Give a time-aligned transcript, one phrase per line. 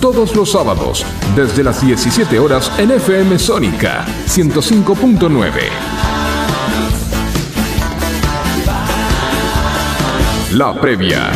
[0.00, 5.50] Todos los sábados, desde las 17 horas en FM Sónica 105.9.
[10.52, 11.32] La previa.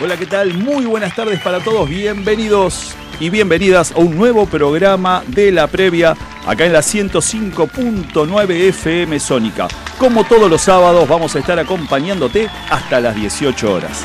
[0.00, 0.54] Hola, ¿qué tal?
[0.54, 1.86] Muy buenas tardes para todos.
[1.86, 9.20] Bienvenidos y bienvenidas a un nuevo programa de la previa acá en la 105.9 FM
[9.20, 9.68] Sónica.
[9.96, 14.04] Como todos los sábados vamos a estar acompañándote hasta las 18 horas.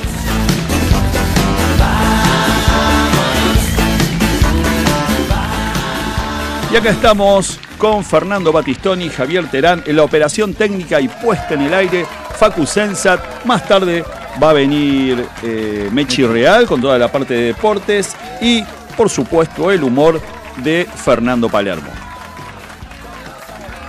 [6.72, 11.62] Y acá estamos con Fernando Batistoni, Javier Terán en la operación técnica y puesta en
[11.62, 12.06] el aire,
[12.38, 13.46] Facu Sensat.
[13.46, 14.04] Más tarde
[14.42, 18.64] va a venir eh, Mechi Real con toda la parte de deportes y,
[18.98, 20.20] por supuesto, el humor
[20.64, 21.88] de Fernando Palermo.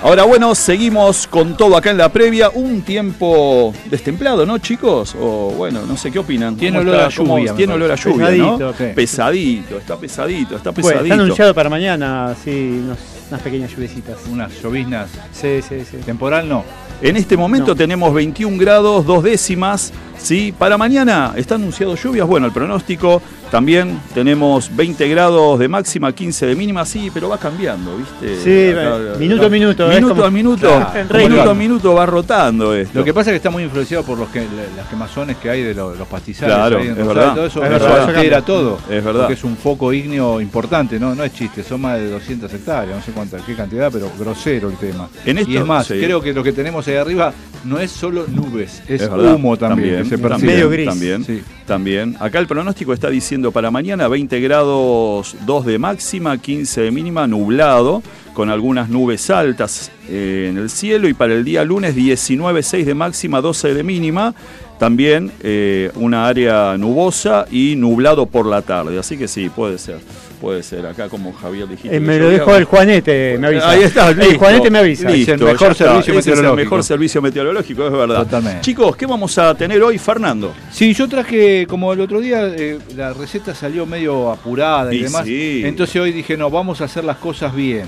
[0.00, 2.50] Ahora bueno, seguimos con todo acá en la previa.
[2.50, 5.16] Un tiempo destemplado, ¿no, chicos?
[5.20, 6.56] O bueno, no sé qué opinan.
[6.56, 8.58] Tiene ¿Cómo olor a lluvia, Tiene olor a lluvia, ¿no?
[8.58, 8.94] Pesadito, ok.
[8.94, 11.02] Pesadito, está pesadito, está Bueno, pesadito.
[11.14, 12.98] está anunciado para mañana, sí, unos-
[13.28, 14.18] unas pequeñas lluvecitas.
[14.30, 15.10] Unas lloviznas.
[15.32, 15.96] Sí, sí, sí.
[16.06, 16.62] Temporal no.
[17.02, 17.74] En este momento No.
[17.76, 19.92] tenemos 21 grados, dos décimas.
[20.18, 20.52] ¿Sí?
[20.56, 22.26] Para mañana está anunciado lluvias.
[22.26, 26.84] Bueno, el pronóstico también tenemos 20 grados de máxima, 15 de mínima.
[26.84, 28.36] Sí, pero va cambiando, ¿viste?
[28.42, 30.68] Sí, minuto a minuto, Minuto como- a minuto.
[31.08, 32.98] Claro, minuto a minuto va rotando esto.
[32.98, 34.40] Lo que pasa es que está muy influenciado por los que,
[34.76, 36.54] las quemazones que hay de los, los pastizales.
[36.54, 37.34] Claro, ahí en es verdad.
[37.34, 38.40] Todo eso, Es eso verdad, eso altera cambia.
[38.42, 38.78] todo.
[38.90, 39.20] Es verdad.
[39.22, 41.14] Porque es un foco ígneo importante, ¿no?
[41.14, 44.68] No es chiste, son más de 200 hectáreas, no sé cuánta, qué cantidad, pero grosero
[44.68, 45.08] el tema.
[45.24, 45.94] En esto, y es más, sí.
[46.00, 47.32] creo que lo que tenemos ahí arriba
[47.64, 50.86] no es solo nubes, es, Es verdad, humo también, se Medio gris.
[50.88, 51.42] También, Sí.
[51.66, 52.16] también.
[52.20, 57.26] Acá el pronóstico está diciendo para mañana 20 grados 2 de máxima, 15 de mínima,
[57.26, 58.02] nublado,
[58.34, 61.08] con algunas nubes altas eh, en el cielo.
[61.08, 64.34] Y para el día lunes 19, 6 de máxima, 12 de mínima.
[64.78, 68.98] También eh, una área nubosa y nublado por la tarde.
[68.98, 69.98] Así que sí, puede ser.
[70.40, 70.86] Puede ser.
[70.86, 71.96] Acá como Javier dijiste.
[71.96, 73.70] Eh, me lo dejó el Juanete, me avisa.
[73.70, 74.36] Ahí está, El.
[74.36, 75.10] Juanete me avisa.
[75.10, 75.84] Listo, Es el mejor está.
[75.86, 76.56] servicio Ese es el meteorológico.
[76.64, 78.18] mejor servicio meteorológico, es verdad.
[78.24, 78.60] Totalmente.
[78.60, 80.54] Chicos, ¿qué vamos a tener hoy, Fernando?
[80.70, 85.02] Sí, yo traje, como el otro día, eh, la receta salió medio apurada y, Y
[85.02, 85.24] demás.
[85.26, 85.62] sí.
[85.64, 87.86] Entonces hoy dije, no, vamos a hacer las cosas bien.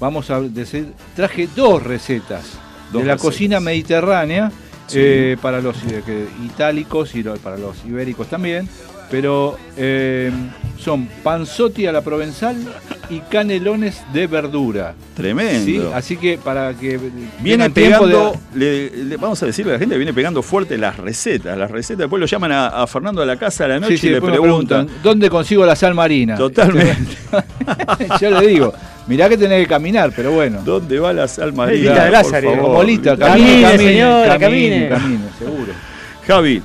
[0.00, 2.42] Vamos a decir, traje dos recetas
[2.92, 3.20] Dos de la recetas.
[3.20, 4.50] cocina mediterránea
[4.88, 4.98] Sí.
[5.00, 8.68] eh, para los eh, itálicos y para los ibéricos también.
[9.10, 10.30] Pero eh,
[10.82, 12.56] son panzotti a la provenzal
[13.08, 14.94] y canelones de verdura.
[15.14, 15.64] Tremendo.
[15.64, 15.80] ¿sí?
[15.94, 16.98] Así que para que
[17.40, 20.96] Viene de- pegando, le- le- vamos a decirle a la gente, viene pegando fuerte las
[20.96, 21.56] recetas.
[21.56, 23.98] Las recetas, después lo llaman a, a Fernando a la casa a la noche Sí,
[23.98, 24.88] sí, y le preguntan.
[25.02, 26.36] ¿dónde consigo la sal marina?
[26.36, 27.16] Totalmente.
[28.20, 28.72] Yo le digo,
[29.06, 30.60] mirá que tenés que caminar, pero bueno.
[30.64, 31.92] ¿Dónde va la sal Lita marina?
[31.94, 32.62] de Por Lázaro, favor.
[32.70, 34.88] Como Lita, Camine, camine, camine, señora, camine, camine.
[34.88, 35.72] camine, seguro.
[36.26, 36.62] Javi,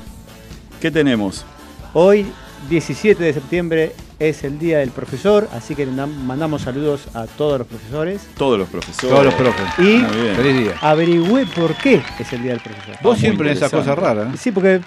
[0.80, 1.46] ¿qué tenemos?
[1.94, 2.26] Hoy,
[2.70, 7.68] 17 de septiembre, es el día del profesor, así que mandamos saludos a todos los
[7.68, 8.28] profesores.
[8.38, 9.10] Todos los profesores.
[9.10, 9.66] Todos los profes.
[9.80, 10.00] Y
[10.36, 10.74] feliz día.
[10.82, 12.96] averigüé por qué es el día del profesor.
[13.04, 14.34] Vos siempre en esas cosas raras.
[14.34, 14.38] ¿eh?
[14.38, 14.82] Sí, porque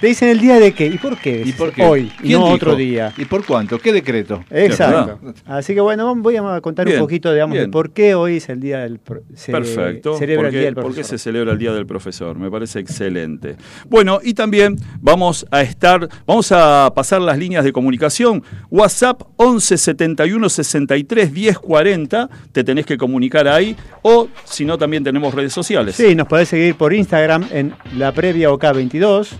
[0.00, 1.42] te dicen el día de qué y por qué.
[1.44, 1.84] ¿Y por qué?
[1.84, 3.12] Hoy, y no otro día.
[3.16, 3.78] ¿Y por cuánto?
[3.78, 4.44] ¿Qué decreto?
[4.50, 5.18] Exacto.
[5.46, 8.60] Así que bueno, voy a contar un poquito, digamos, de por qué hoy es el
[8.60, 9.00] día del
[9.34, 10.16] se Perfecto.
[10.16, 10.94] Celebra el día del profesor.
[10.94, 12.38] ¿Por qué se celebra el día del profesor?
[12.38, 13.56] Me parece excelente.
[13.88, 18.41] Bueno, y también vamos a estar, vamos a pasar las líneas de comunicación.
[18.70, 25.04] WhatsApp 11 71 63 10 40, te tenés que comunicar ahí, o si no, también
[25.04, 25.96] tenemos redes sociales.
[25.96, 29.30] Sí, nos podés seguir por Instagram en la previa OK22.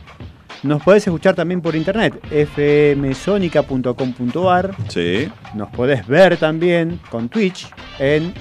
[0.63, 4.77] Nos podés escuchar también por internet, fmsonica.com.ar.
[4.89, 5.29] Sí.
[5.55, 7.69] Nos podés ver también con Twitch
[7.99, 8.33] en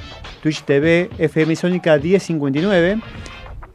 [0.41, 2.99] Twitch TV fmsonica 1059.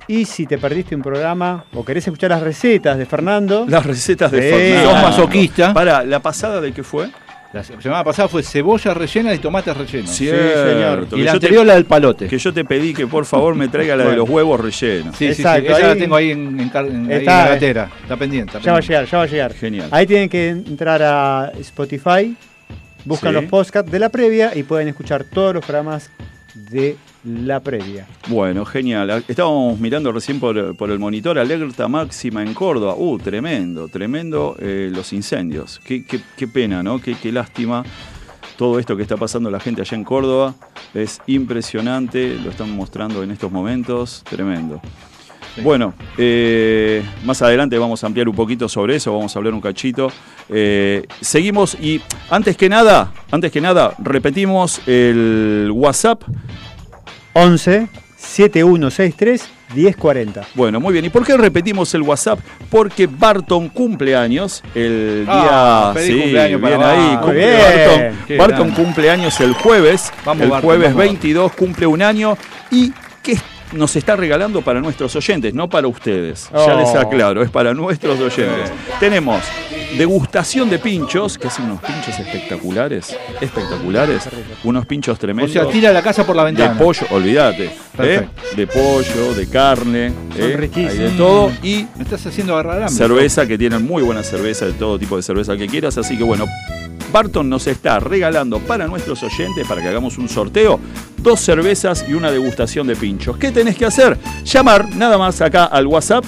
[0.08, 3.67] Y si te perdiste un programa o querés escuchar las recetas de Fernando.
[3.69, 4.91] Las recetas de Fernando.
[4.91, 5.75] Sos masoquista.
[5.75, 7.11] Para, ¿la pasada de qué fue?
[7.53, 10.11] La semana pasada fue cebolla rellena y tomates rellenos.
[10.11, 11.08] Sí, señor.
[11.12, 12.26] Y la anterior la del palote.
[12.26, 15.17] Que yo te pedí que por favor me traiga la de los huevos rellenos.
[15.17, 16.70] Sí, Exacto, sí, Esa la tengo ahí en,
[17.25, 17.91] la gatera.
[18.02, 18.59] Está pendiente.
[18.62, 19.55] ya va a llegar, ya va a llegar.
[19.55, 19.88] Genial.
[19.91, 22.37] Ahí tienen que entrar a Spotify,
[23.05, 26.11] buscan los podcasts de la previa y pueden escuchar todos los programas
[26.55, 28.06] de la previa.
[28.28, 29.25] Bueno, genial.
[29.26, 32.94] Estábamos mirando recién por, el monitor alerta máxima en Córdoba.
[32.96, 35.81] Uh, tremendo, tremendo eh, los incendios.
[35.84, 37.00] Qué, pena, ¿no?
[37.00, 37.84] Qué, lástima
[38.56, 40.55] todo esto que está pasando la gente allá en Córdoba.
[40.94, 44.23] Es impresionante, lo están mostrando en estos momentos.
[44.28, 44.81] Tremendo.
[45.62, 49.61] Bueno, eh, más adelante vamos a ampliar un poquito sobre eso, vamos a hablar un
[49.61, 50.12] cachito.
[50.50, 56.23] Eh, seguimos y antes que nada, antes que nada, repetimos el WhatsApp
[57.37, 60.47] 11 7163 1040.
[60.55, 61.05] Bueno, muy bien.
[61.05, 62.38] ¿Y por qué repetimos el WhatsApp?
[62.71, 66.03] Porque Barton cumple años el ah, día.
[66.03, 67.17] sí, cumpleaños para ahí.
[67.19, 68.38] Cumple Barton.
[68.38, 70.12] Barton cumple años el jueves.
[70.41, 72.38] el jueves 22 cumple un año.
[72.71, 72.91] ¿Y
[73.23, 73.37] qué
[73.72, 75.54] nos está regalando para nuestros oyentes?
[75.54, 76.50] No para ustedes.
[76.52, 76.98] Ya les oh.
[76.98, 78.70] aclaro, es para nuestros oyentes.
[79.00, 79.42] Tenemos
[79.96, 84.28] degustación de pinchos, que hacen unos pinchos espectaculares, espectaculares,
[84.64, 85.50] unos pinchos tremendos.
[85.50, 86.74] O sea, tira la casa por la ventana.
[86.74, 88.26] De pollo, olvídate, ¿eh?
[88.54, 90.68] de pollo, de carne, Son ¿eh?
[90.68, 94.98] de todo y me estás haciendo agarrar cerveza que tienen muy buena cerveza de todo
[94.98, 96.46] tipo de cerveza que quieras, así que bueno,
[97.12, 100.81] Barton nos está regalando para nuestros oyentes, para que hagamos un sorteo,
[101.19, 103.37] dos cervezas y una degustación de pinchos.
[103.37, 104.19] ¿Qué tenés que hacer?
[104.44, 106.25] Llamar nada más acá al WhatsApp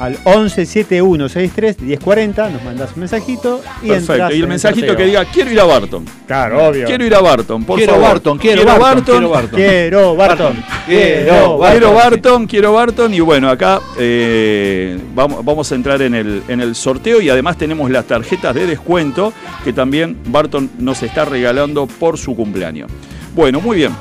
[0.00, 5.60] al 1171631040, nos mandas un mensajito y Perfecto, y el mensajito que diga quiero ir
[5.60, 6.06] a Barton.
[6.26, 6.86] Claro, obvio.
[6.86, 8.08] Quiero ir a Barton, por quiero favor.
[8.08, 13.50] Barton, quiero, Barton, quiero Barton, quiero Barton, quiero Barton, quiero Barton, quiero Barton y bueno,
[13.50, 18.06] acá eh, vamos, vamos a entrar en el, en el sorteo y además tenemos las
[18.06, 22.90] tarjetas de descuento que también Barton nos está regalando por su cumpleaños.
[23.34, 23.92] Bueno, muy bien.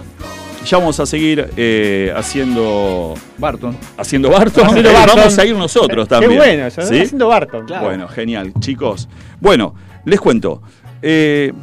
[0.66, 3.76] Ya vamos a seguir eh, haciendo Barton.
[3.98, 4.68] Haciendo Barton.
[4.68, 6.32] Vamos a ir nosotros también.
[6.32, 7.66] Qué bueno, eso, haciendo Barton.
[7.82, 9.08] Bueno, genial, chicos.
[9.40, 9.74] Bueno,
[10.06, 10.62] les cuento.
[11.02, 11.54] Eh,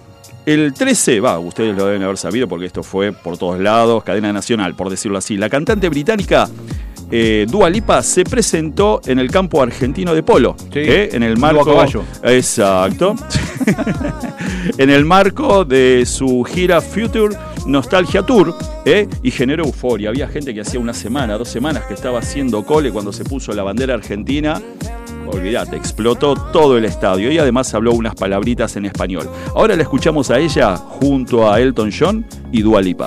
[0.46, 4.32] el 13, va, ustedes lo deben haber sabido porque esto fue por todos lados, cadena
[4.32, 5.36] nacional, por decirlo así.
[5.36, 6.48] La cantante británica
[7.10, 10.56] eh, Dua Lipa se presentó en el campo argentino de polo.
[10.72, 11.10] Sí, ¿eh?
[11.12, 11.64] en el marco.
[11.64, 12.02] Caballo.
[12.24, 13.14] Exacto.
[14.78, 18.54] en el marco de su gira Future Nostalgia Tour.
[18.84, 19.08] ¿eh?
[19.22, 20.10] Y generó euforia.
[20.10, 23.52] Había gente que hacía una semana, dos semanas que estaba haciendo cole cuando se puso
[23.52, 24.60] la bandera argentina.
[25.26, 29.28] Olvídate, explotó todo el estadio y además habló unas palabritas en español.
[29.54, 33.06] Ahora la escuchamos a ella junto a Elton John y Dua Lipa.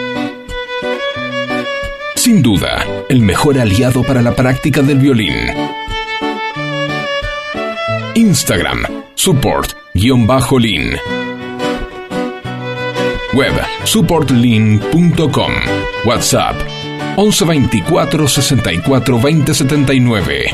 [2.31, 5.33] Sin duda, el mejor aliado para la práctica del violín.
[8.15, 8.85] Instagram,
[9.15, 10.95] support-lean.
[13.33, 15.51] Web, supportlean.com.
[16.05, 16.55] WhatsApp,
[17.17, 20.45] 1124 64 20 79.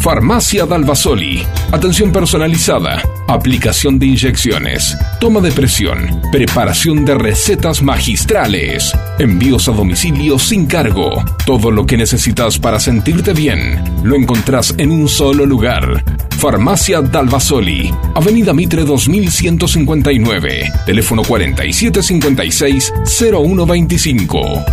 [0.00, 1.46] Farmacia Dalvasoli.
[1.70, 3.00] Atención personalizada.
[3.30, 4.98] Aplicación de inyecciones.
[5.20, 6.20] Toma de presión.
[6.32, 8.92] Preparación de recetas magistrales.
[9.20, 11.24] Envíos a domicilio sin cargo.
[11.46, 13.84] Todo lo que necesitas para sentirte bien.
[14.02, 16.02] Lo encontrás en un solo lugar.
[16.38, 17.94] Farmacia Dalvasoli.
[18.16, 20.72] Avenida Mitre 2159.
[20.84, 24.64] Teléfono 4756 0125.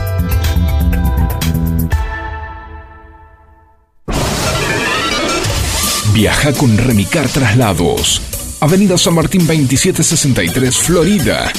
[6.16, 8.37] Viaja con Remicar Traslados.
[8.60, 11.52] Avenida San Martín 2763, Florida.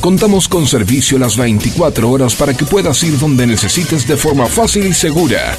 [0.00, 4.86] Contamos con servicio las 24 horas para que puedas ir donde necesites de forma fácil
[4.86, 5.54] y segura.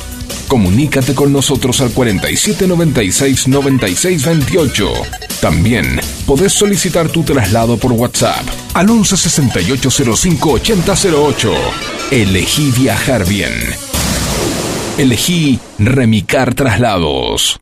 [0.48, 4.92] Comunícate con nosotros al 4796-9628.
[5.42, 11.54] También podés solicitar tu traslado por WhatsApp al 1168058008.
[12.12, 13.54] Elegí viajar bien.
[14.98, 17.60] Elegí Remicar Traslados.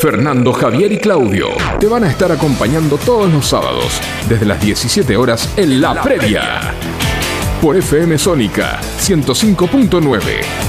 [0.00, 1.48] Fernando, Javier y Claudio
[1.80, 6.72] te van a estar acompañando todos los sábados desde las 17 horas en La Previa.
[7.60, 10.67] Por FM Sónica 105.9.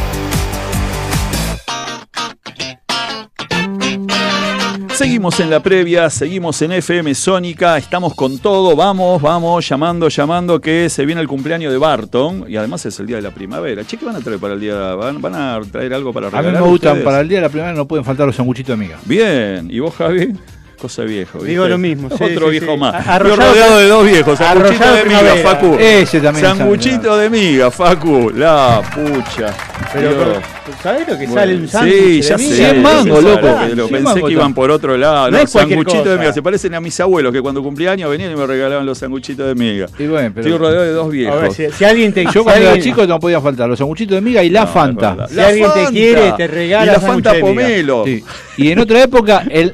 [4.99, 10.59] Seguimos en la previa, seguimos en FM Sónica, estamos con todo, vamos, vamos, llamando, llamando,
[10.59, 13.85] que se viene el cumpleaños de Barton y además es el día de la primavera.
[13.85, 14.75] Che, ¿qué van a traer para el día?
[14.95, 16.61] ¿Van, van a traer algo para A mí regalar?
[16.61, 17.05] me gustan, ustedes?
[17.05, 18.99] para el día de la primera no pueden faltar los sanguchitos de miga.
[19.05, 20.33] Bien, ¿y vos, Javi?
[20.79, 21.39] Cosa viejo.
[21.39, 21.51] ¿viste?
[21.51, 22.77] Digo lo mismo, sí, Otro sí, viejo sí.
[22.79, 23.05] más.
[23.05, 24.37] Yo arrollado- rodeado de dos viejos.
[24.37, 25.49] Sanguchito de miga, primavera.
[25.49, 25.75] Facu.
[25.79, 28.31] Ese también Sanguchito de miga, Facu.
[28.33, 29.53] La pucha.
[29.91, 30.41] Pero, pero,
[30.83, 31.93] ¿sabés lo que Bueno, sale un sándwich?
[31.95, 32.55] Sí, de ya sé.
[32.55, 33.75] Cien mangos, pensaba loco.
[33.75, 35.31] lo Pensé que iban por otro lado.
[35.31, 36.33] No No, es cualquier sanguchito de miga.
[36.33, 39.55] Se parecen a mis abuelos que cuando cumplían venían y me regalaban los sanguchitos de
[39.55, 39.87] miga.
[39.97, 41.41] Y bueno, pero Estoy rodeado de dos A viejos.
[41.41, 44.21] ver, si, si alguien te yo cuando era chico no podían faltar los sanguchitos de
[44.21, 45.27] miga y la No, Fanta.
[45.27, 48.05] Si alguien te quiere, te regala Y la Fanta pomelo.
[48.07, 49.73] Y en otra época el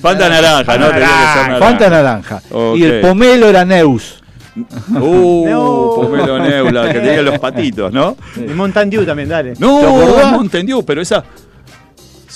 [0.00, 0.86] Fanta naranja, ¿no?
[0.88, 1.58] Tenía que ser naranja.
[1.58, 2.42] Fanta naranja.
[2.76, 4.22] Y el pomelo era Neus.
[4.88, 5.92] Uh, No.
[5.96, 8.16] pomelo neula, que tenía los patitos, ¿no?
[8.36, 9.52] Y Mountain Dew también, dale.
[9.58, 10.32] No, ¿Te acordás?
[10.32, 11.22] Mountain Dew, pero esa.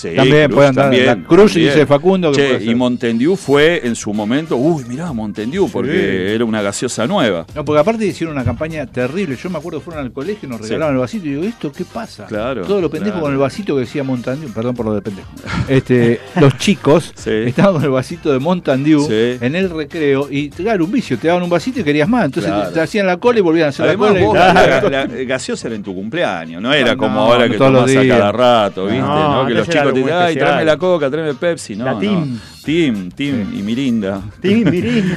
[0.00, 0.84] Sí, También Cruz puede andar.
[0.86, 1.72] también, La Cruz también.
[1.74, 5.68] dice Facundo que Che, y Mountain Dew fue en su momento, uy, mirá, Mountain Dew,
[5.70, 7.46] porque era una gaseosa nueva.
[7.54, 9.36] No, porque aparte hicieron una campaña terrible.
[9.36, 10.68] Yo me acuerdo fueron al colegio y nos Sí.
[10.68, 11.26] regalaban el vasito.
[11.26, 12.26] Y digo, ¿esto qué pasa?
[12.26, 13.24] Claro, Todo lo pendejo claro.
[13.26, 14.50] con el vasito que decía Mountain Dew.
[14.52, 15.28] Perdón por lo de pendejo.
[15.68, 17.30] Este, los chicos Sí.
[17.46, 19.38] estaban con el vasito de Sí.
[19.44, 20.28] en el recreo.
[20.30, 21.18] Y claro, un vicio.
[21.18, 22.24] Te daban un vasito y querías más.
[22.26, 22.68] Entonces Claro.
[22.68, 24.52] te, te hacían la cola y volvían a hacer Además, la cola.
[24.52, 27.56] vos, la, la gaseosa era en tu cumpleaños, no era No, como no, ahora que
[27.56, 29.00] todos los tomás a cada rato, ¿viste?
[29.00, 29.44] No.
[29.46, 31.76] Que los chicos te ay, tráeme la coca, tráeme Pepsi.
[31.76, 31.98] No, La no.
[32.00, 32.38] Tim.
[32.64, 34.20] Tim, Tim y Mirinda.
[34.40, 35.16] Tim, mirín.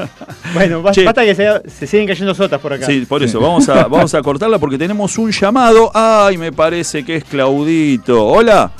[0.54, 1.04] bueno, ba- Che.
[1.04, 2.86] basta que se, se siguen cayendo sotas por acá.
[2.86, 5.90] Sí, por eso, vamos a, vamos a cortarla porque tenemos un llamado.
[5.94, 8.24] Ay, me parece que es Claudito.
[8.26, 8.70] Hola.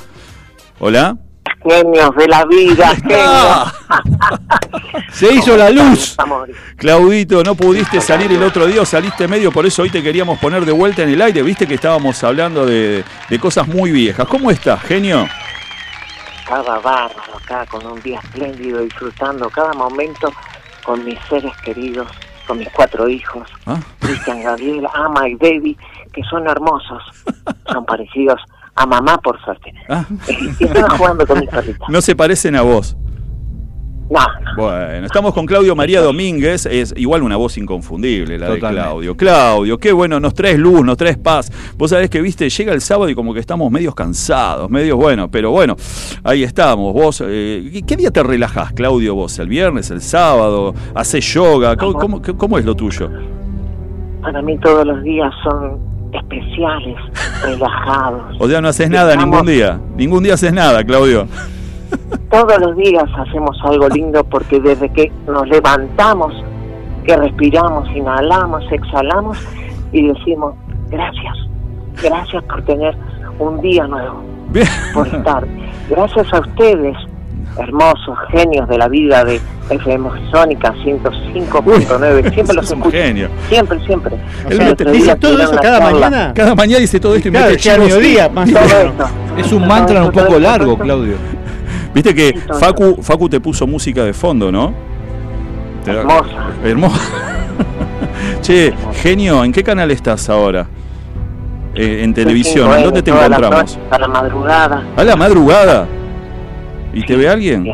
[0.78, 1.16] Hola.
[1.64, 3.74] Genios de la vida, genios.
[5.12, 6.16] Se hizo la luz.
[6.76, 10.64] Claudito, no pudiste salir el otro día, saliste medio, por eso hoy te queríamos poner
[10.64, 11.42] de vuelta en el aire.
[11.42, 14.26] Viste que estábamos hablando de, de cosas muy viejas.
[14.26, 15.26] ¿Cómo estás, genio?
[16.40, 20.32] Estaba bárbaro acá con un día espléndido, disfrutando cada momento
[20.84, 22.08] con mis seres queridos,
[22.46, 23.78] con mis cuatro hijos, Ah.
[24.00, 25.76] Cristian Gabriel, Ama y Baby,
[26.12, 27.02] que son hermosos.
[27.72, 28.40] Son parecidos
[28.74, 29.72] a mamá, por suerte.
[29.88, 30.04] Ah.
[30.58, 31.88] Y estaba jugando con mis perritas.
[31.88, 32.96] No se parecen a vos.
[34.10, 34.62] No, no.
[34.62, 38.66] Bueno, estamos con Claudio María Domínguez, es igual una voz inconfundible la Totalmente.
[38.76, 39.16] de Claudio.
[39.16, 41.50] Claudio, qué bueno, nos traes luz, nos traes paz.
[41.78, 45.30] Vos sabés que, viste, llega el sábado y como que estamos medios cansados, medios, bueno,
[45.30, 45.76] pero bueno,
[46.24, 46.92] ahí estamos.
[46.92, 49.38] Vos, eh, ¿qué- ¿qué día te relajás, Claudio, vos?
[49.38, 50.74] ¿El viernes, el sábado?
[50.94, 51.74] ¿Haces yoga?
[51.76, 53.08] ¿Cómo, cómo, cómo es lo tuyo?
[54.20, 55.78] Para mí todos los días son
[56.12, 56.96] especiales,
[57.42, 58.36] relajados.
[58.38, 59.80] O sea, no haces nada Estamos- ningún día.
[59.96, 61.26] Ningún día haces nada, Claudio.
[62.30, 66.32] Todos los días hacemos algo lindo porque desde que nos levantamos,
[67.04, 69.38] que respiramos, inhalamos, exhalamos
[69.92, 70.54] y decimos
[70.88, 71.36] gracias,
[72.02, 72.96] gracias por tener
[73.38, 74.66] un día nuevo, Bien.
[74.94, 75.44] por estar.
[75.90, 76.96] Gracias a ustedes,
[77.58, 79.40] hermosos genios de la vida de
[79.70, 82.30] FM Sónica 105.9.
[82.34, 82.90] Siempre los escucho.
[82.90, 83.28] genio.
[83.48, 84.16] Siempre, siempre.
[84.48, 85.90] El te- ¿Dice todo eso cada charla.
[85.90, 86.32] mañana?
[86.34, 89.06] Cada mañana dice todo esto y Claro, mete mediodía, más Todo esto.
[89.36, 91.16] Es un mantra un poco largo, Claudio.
[91.94, 94.72] Viste que Facu, Facu te puso música de fondo, ¿no?
[95.86, 96.50] Hermosa.
[96.64, 97.00] Hermosa.
[98.40, 100.66] che, genio, ¿en qué canal estás ahora?
[101.74, 103.78] Eh, en televisión, ¿en dónde te encontramos?
[103.90, 104.82] A la madrugada.
[104.96, 105.86] A la madrugada.
[106.92, 107.72] ¿Y te ve alguien?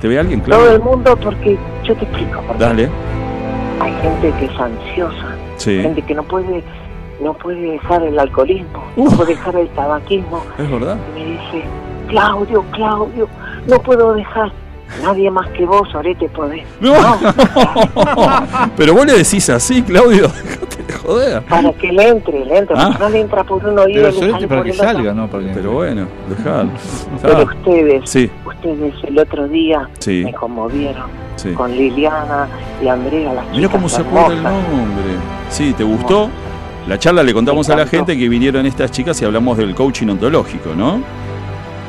[0.00, 0.84] ¿Te ve alguien, Todo el claro?
[0.96, 2.88] mundo porque yo te explico porque Dale.
[3.80, 5.80] hay gente que es ansiosa Sí.
[5.82, 6.62] gente que no puede
[7.22, 9.10] no puede dejar el alcoholismo Uf.
[9.12, 10.98] no puede dejar el tabaquismo ¿Es verdad?
[11.16, 11.64] y me dice
[12.08, 13.26] Claudio Claudio
[13.66, 14.52] no puedo dejar
[15.02, 16.92] nadie más que vos Orete podés No.
[18.76, 20.26] Pero vos le decís así, Claudio.
[21.06, 21.42] Joder.
[21.42, 22.96] para que le entre le entre Ah.
[22.98, 24.92] no le entra por un oído le sale para por que el otro.
[24.92, 25.28] salga, ¿no?
[25.28, 26.70] Para que- Pero bueno, dejalo.
[27.22, 30.22] pero ustedes Sí, ustedes el otro día Sí.
[30.24, 31.04] me conmovieron
[31.36, 31.52] sí.
[31.52, 32.48] con Liliana
[32.82, 35.04] y Andrea las Mira chicas cómo se acuerda el nombre.
[35.48, 36.28] Sí, ¿te gustó?
[36.88, 40.08] La charla le contamos a la gente que vinieron estas chicas y hablamos del coaching
[40.08, 41.00] ontológico, ¿no?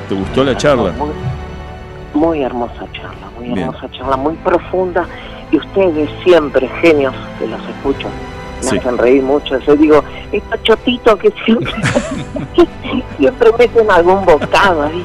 [0.09, 0.91] ¿Te gustó la charla?
[0.93, 1.09] Muy,
[2.13, 3.59] muy hermosa charla, muy Bien.
[3.59, 5.05] hermosa charla, muy profunda.
[5.51, 8.07] Y ustedes siempre, genios, que los escucho,
[8.57, 8.77] me Sí.
[8.77, 9.57] hacen reír mucho.
[9.59, 11.73] Yo digo, estos chotitos que siempre,
[13.17, 15.03] siempre meten algún bocado ahí,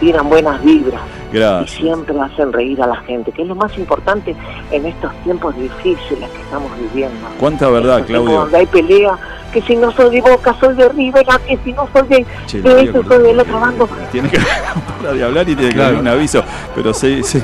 [0.00, 1.00] tiran buenas vibras.
[1.32, 4.34] Y siempre hacen reír a la gente, que es lo más importante
[4.70, 7.26] en estos tiempos difíciles que estamos viviendo.
[7.38, 8.40] Cuánta verdad, Estos tiempos Claudio.
[8.40, 9.18] Donde hay pelea,
[9.52, 12.26] que si no soy de Boca, soy de River, ah, que si no soy de,
[12.46, 13.88] Che, de esto, soy del otro bando.
[14.12, 14.38] Tiene que
[15.02, 15.92] parar de hablar y tiene que Claro.
[15.92, 16.42] dar un aviso.
[16.74, 17.42] Pero sí, sí.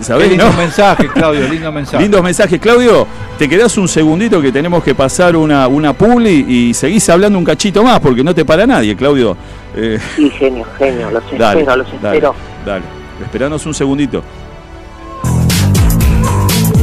[0.00, 0.28] ¿Sabés?
[0.28, 0.52] lindo no?
[0.56, 2.02] mensaje, Claudio, lindo mensaje.
[2.02, 2.60] Lindos mensajes.
[2.60, 7.36] Claudio, te quedás un segundito que tenemos que pasar una, una publi y seguís hablando
[7.38, 9.36] un cachito más porque no te para nadie, Claudio.
[9.74, 12.34] Eh, Sí, genio, genio, los dale, espero, los dale, espero.
[12.64, 12.97] dale.
[13.22, 14.22] Esperanos un segundito.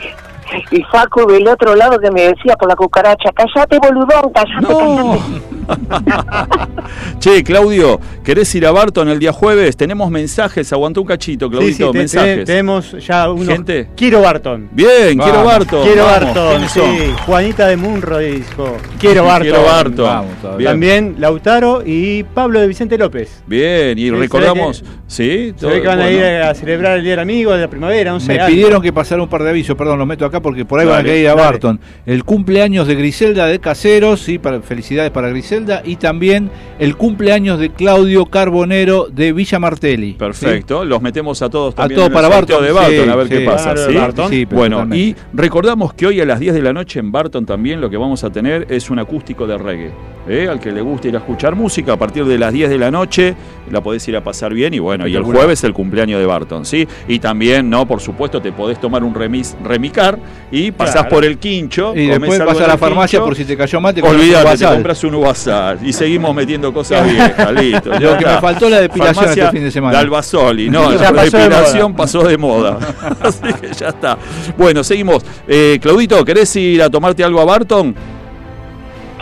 [0.70, 5.18] Y Facu del otro lado que me decía por la cucaracha, callate boludón, callate, No.
[7.18, 9.76] che, Claudio, ¿querés ir a Barton el día jueves?
[9.76, 12.36] Tenemos mensajes, aguantó un cachito, Sí, sí, Claudito, te- mensajes.
[12.38, 13.48] te- tenemos ya unos.
[13.48, 13.88] Gente.
[13.96, 14.68] Quiero Barton.
[14.72, 15.44] Bien, quiero.
[15.44, 15.82] Barton.
[15.84, 16.80] Quiero vamos, Barton, sí.
[17.26, 18.76] Juanita de Munro dijo.
[18.98, 19.42] Quiero Barton.
[19.50, 20.04] Quiero Barton.
[20.06, 20.58] Vamos, todavía.
[20.58, 20.70] Bien.
[20.74, 23.42] También Lautaro y Pablo de Vicente López.
[23.46, 25.54] Bien, y Sí, recordamos, que- ¿sí?
[25.56, 28.14] Se ve que van a ir a celebrar el Día del Amigo de la primavera,
[28.14, 30.80] 11 Me pidieron que pasara un par de avisos, perdón, los meto acá porque por
[30.80, 31.42] ahí van a Dale, ir a dale.
[31.42, 31.80] Barton.
[32.06, 35.53] El cumpleaños de Griselda de Caseros, sí, para, felicidades para Griselda.
[35.84, 40.14] Y también el cumpleaños de Claudio Carbonero de Villa Martelli.
[40.14, 43.10] Perfecto, los metemos a todos A también todos en para el Barton, de Barton sí,
[43.10, 43.96] a ver qué pasa, Claro, ¿sí?
[43.96, 44.30] Barton.
[44.30, 44.98] Sí, Bueno, totalmente.
[45.04, 47.96] y recordamos que hoy a las 10 de la noche en Barton también lo que
[47.96, 49.92] vamos a tener es un acústico de reggae.
[50.28, 50.48] ¿eh?
[50.48, 52.90] Al que le guste ir a escuchar música a partir de las 10 de la
[52.90, 53.34] noche,
[53.70, 56.64] la podés ir a pasar bien y bueno, y el jueves el cumpleaños de Barton,
[56.64, 56.86] ¿sí?
[57.08, 57.86] Y también, ¿no?
[57.86, 60.18] Por supuesto, te podés tomar un remis, remicar
[60.50, 61.08] y pasás Claro.
[61.08, 61.94] por el quincho.
[61.96, 64.00] Y después vas a la farmacia quincho, por si te cayó mate.
[64.00, 64.72] con Olvídate, te WhatsApp.
[64.74, 67.90] compras un uvasal y seguimos metiendo cosas viejas, listo.
[67.90, 68.34] Lo que está.
[68.36, 69.96] me faltó la depilación Farmacia este fin de semana.
[69.98, 72.78] Dalbasoli, no, la depilación pasó de moda.
[73.20, 74.18] Así que ya está.
[74.56, 75.24] Bueno, seguimos.
[75.48, 77.94] Eh, Claudito, ¿querés ir a tomarte algo a Barton?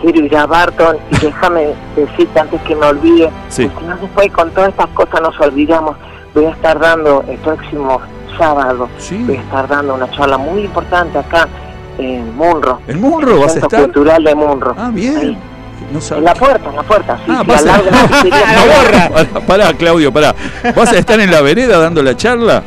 [0.02, 3.66] Quiero ir a Barton y déjame decirte antes que me olvide, Sí.
[3.66, 5.96] porque no después con todas estas cosas nos olvidamos.
[6.34, 8.00] Voy a estar dando el próximo
[8.36, 9.16] sábado, Sí.
[9.26, 11.46] voy a estar dando una charla muy importante acá
[11.98, 12.80] en Munro.
[12.88, 13.82] ¿En Munro vas a estar?
[13.82, 14.74] Cultural de Munro.
[14.78, 15.16] Ah, bien.
[15.16, 15.38] Ahí,
[15.92, 17.16] No en la puerta, en la puerta.
[17.18, 19.10] Sí, Ah, sí, vas al a- lado de la pizzería.
[19.12, 20.34] Pará, pará, Claudio, pará.
[20.74, 22.62] ¿Vas a estar en la vereda dando la charla?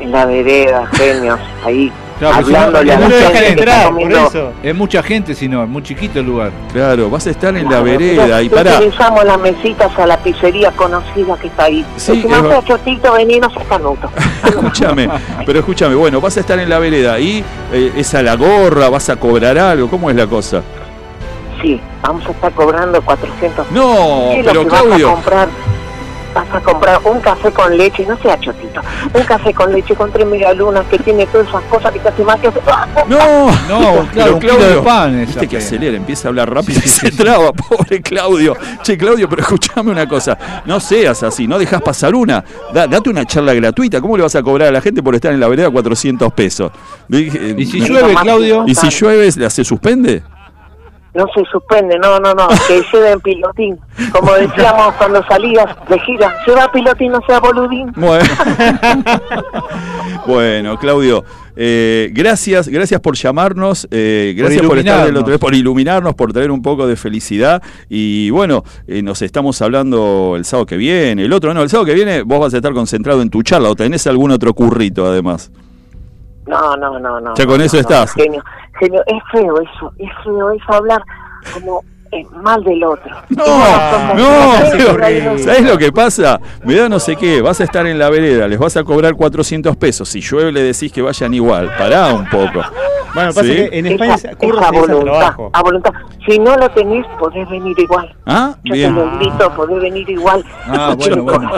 [0.00, 3.94] en la vereda, genios, ahí, Claro, pero si no, hablándole a no la gente entrar,
[3.94, 4.52] por eso.
[4.62, 6.50] Es mucha gente, si no, es muy chiquito el lugar.
[6.72, 8.76] Claro, vas a estar en la Claro, vereda y pará.
[8.76, 11.84] Utilizamos las mesitas a la pizzería conocida que está ahí.
[11.96, 14.10] Sí, si es sea chotito, vení, no seas canuto.
[14.44, 15.08] Escúchame,
[15.46, 18.88] pero escúchame, bueno, vas a estar en la vereda y eh, es a la gorra,
[18.88, 20.62] vas a cobrar algo, ¿cómo es la cosa?
[21.62, 25.48] Sí, vamos a estar cobrando 400 No, ¿Qué es lo pero a Claudio, comprar?
[26.34, 28.80] Vas a comprar un café con leche, no sea chotito,
[29.14, 32.38] un café con leche con tres medialunas que tiene todas esas cosas que hace más
[32.38, 32.48] que...
[33.08, 37.10] no, No, claro, de pan es Viste que acelera, empieza a hablar rápido y se
[37.10, 38.54] traba, pobre Claudio.
[38.82, 42.44] Che, Claudio, pero escúchame una cosa, no seas así, no dejas pasar una.
[42.72, 45.32] Da- date una charla gratuita, ¿cómo le vas a cobrar a la gente por estar
[45.32, 46.70] en la vereda 400 pesos?
[47.08, 47.30] Y
[47.66, 48.64] si no- llueve, Claudio.
[48.66, 50.22] ¿Y si llueve, ¿la se suspende?
[51.18, 53.76] No se suspende, no, no, no, que lleve en pilotín.
[54.12, 57.92] Como decíamos cuando salías de gira, lleva pilotín, no sea boludín.
[57.96, 58.24] Bueno,
[60.28, 61.24] Bueno, Claudio,
[61.56, 66.52] eh, gracias, gracias por llamarnos, eh, gracias por, estar del otro por iluminarnos, por traer
[66.52, 71.32] un poco de felicidad y bueno, eh, nos estamos hablando el sábado que viene, el
[71.32, 73.74] otro no, el sábado que viene vos vas a estar concentrado en tu charla o
[73.74, 75.50] tenés algún otro currito además.
[76.48, 77.34] No, no, no, no.
[77.34, 78.12] Ya con no, eso no, estás.
[78.14, 78.42] Genio,
[78.78, 81.02] genio, es feo eso, es feo eso hablar
[81.52, 83.14] como eh, mal del otro.
[83.28, 83.44] No,
[84.14, 84.52] no,
[84.98, 86.40] pero, ¿sabés lo que pasa?
[86.64, 89.14] Me da no sé qué, vas a estar en la vereda, les vas a cobrar
[89.14, 92.62] 400 pesos, si llueve le decís que vayan igual, pará un poco.
[93.14, 93.48] Bueno, pasa ¿Sí?
[93.48, 94.30] que en España Esa,
[94.70, 95.50] voluntad, trabajo.
[95.52, 95.92] a voluntad.
[96.26, 98.14] Si no lo tenés, podés venir igual.
[98.26, 98.54] ¿Ah?
[98.64, 98.94] Yo Bien.
[98.94, 100.44] te lo invito, podés venir igual.
[100.66, 101.50] Ah, bueno, bueno.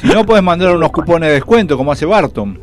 [0.00, 2.58] Si no, puedes mandar unos cupones de descuento, como hace Barton.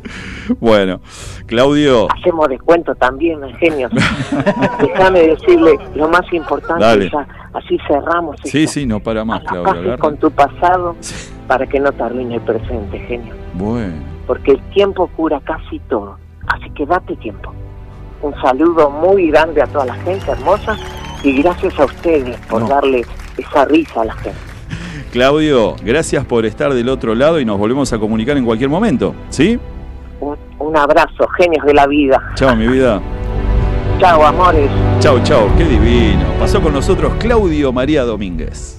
[0.60, 1.00] Bueno,
[1.46, 3.90] Claudio, Hacemos descuento también, genios.
[4.80, 7.10] Déjame decirle lo más importante, Dale.
[7.10, 8.36] ya, así cerramos.
[8.44, 8.72] sí, esto.
[8.72, 9.98] sí, no para más, Claudio.
[9.98, 10.96] con tu pasado
[11.46, 13.34] para que no te arruine el presente, genio.
[13.54, 13.94] Bueno.
[14.26, 16.16] Porque el tiempo cura casi todo.
[16.46, 17.52] Así que date tiempo.
[18.22, 20.76] Un saludo muy grande a toda la gente hermosa
[21.22, 22.68] y gracias a ustedes por No.
[22.68, 23.04] darle
[23.36, 24.38] esa risa a la gente.
[25.16, 29.14] Claudio, gracias por estar del otro lado y nos volvemos a comunicar en cualquier momento.
[29.30, 29.58] ¿Sí?
[30.20, 32.20] Un, un abrazo, genios de la vida.
[32.34, 33.00] Chao, mi vida.
[33.98, 34.70] Chao, amores.
[35.00, 35.48] Chao, chao.
[35.56, 36.22] Qué divino.
[36.38, 38.78] Pasó con nosotros Claudio María Domínguez.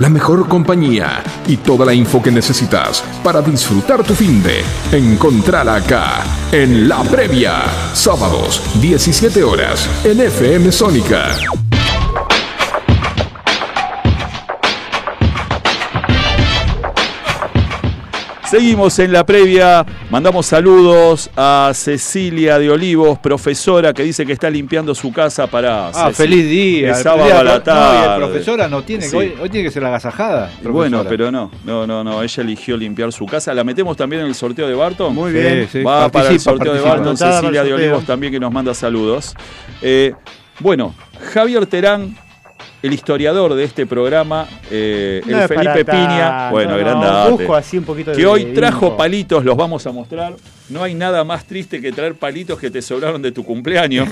[0.00, 4.60] La mejor compañía y toda la info que necesitas para disfrutar tu fin de.
[4.90, 7.62] Encontrala acá, en La Previa.
[7.92, 11.28] Sábados, 17 horas, en FM Sónica.
[18.54, 19.84] Seguimos en la previa.
[20.10, 25.88] Mandamos saludos a Cecilia de Olivos, profesora que dice que está limpiando su casa para.
[25.88, 26.90] Ah, Ceci- feliz día.
[26.90, 28.12] El sábado día- a la no, y tarde.
[28.14, 29.16] el profesora no tiene, Sí.
[29.16, 30.52] hoy, hoy tiene que ser la agasajada.
[30.62, 32.22] Bueno, pero no, no, no, no.
[32.22, 33.52] Ella eligió limpiar su casa.
[33.54, 35.12] La metemos también en el sorteo de Barton.
[35.12, 35.68] Muy bien.
[35.72, 36.80] sí, Va para el participa, sorteo de.
[36.80, 37.74] Barton, Cecilia de.
[37.74, 39.34] Olivos también que nos manda saludos.
[39.82, 40.14] Eh,
[40.60, 40.94] bueno,
[41.32, 42.16] Javier Terán,
[42.84, 47.30] el historiador de este programa, eh, No el es Felipe Piña, bueno, no, grandate.
[47.30, 50.34] Busco así un poquito de que hoy trajo palitos, los vamos a mostrar.
[50.70, 54.08] No hay nada más triste que traer palitos que te sobraron de tu cumpleaños,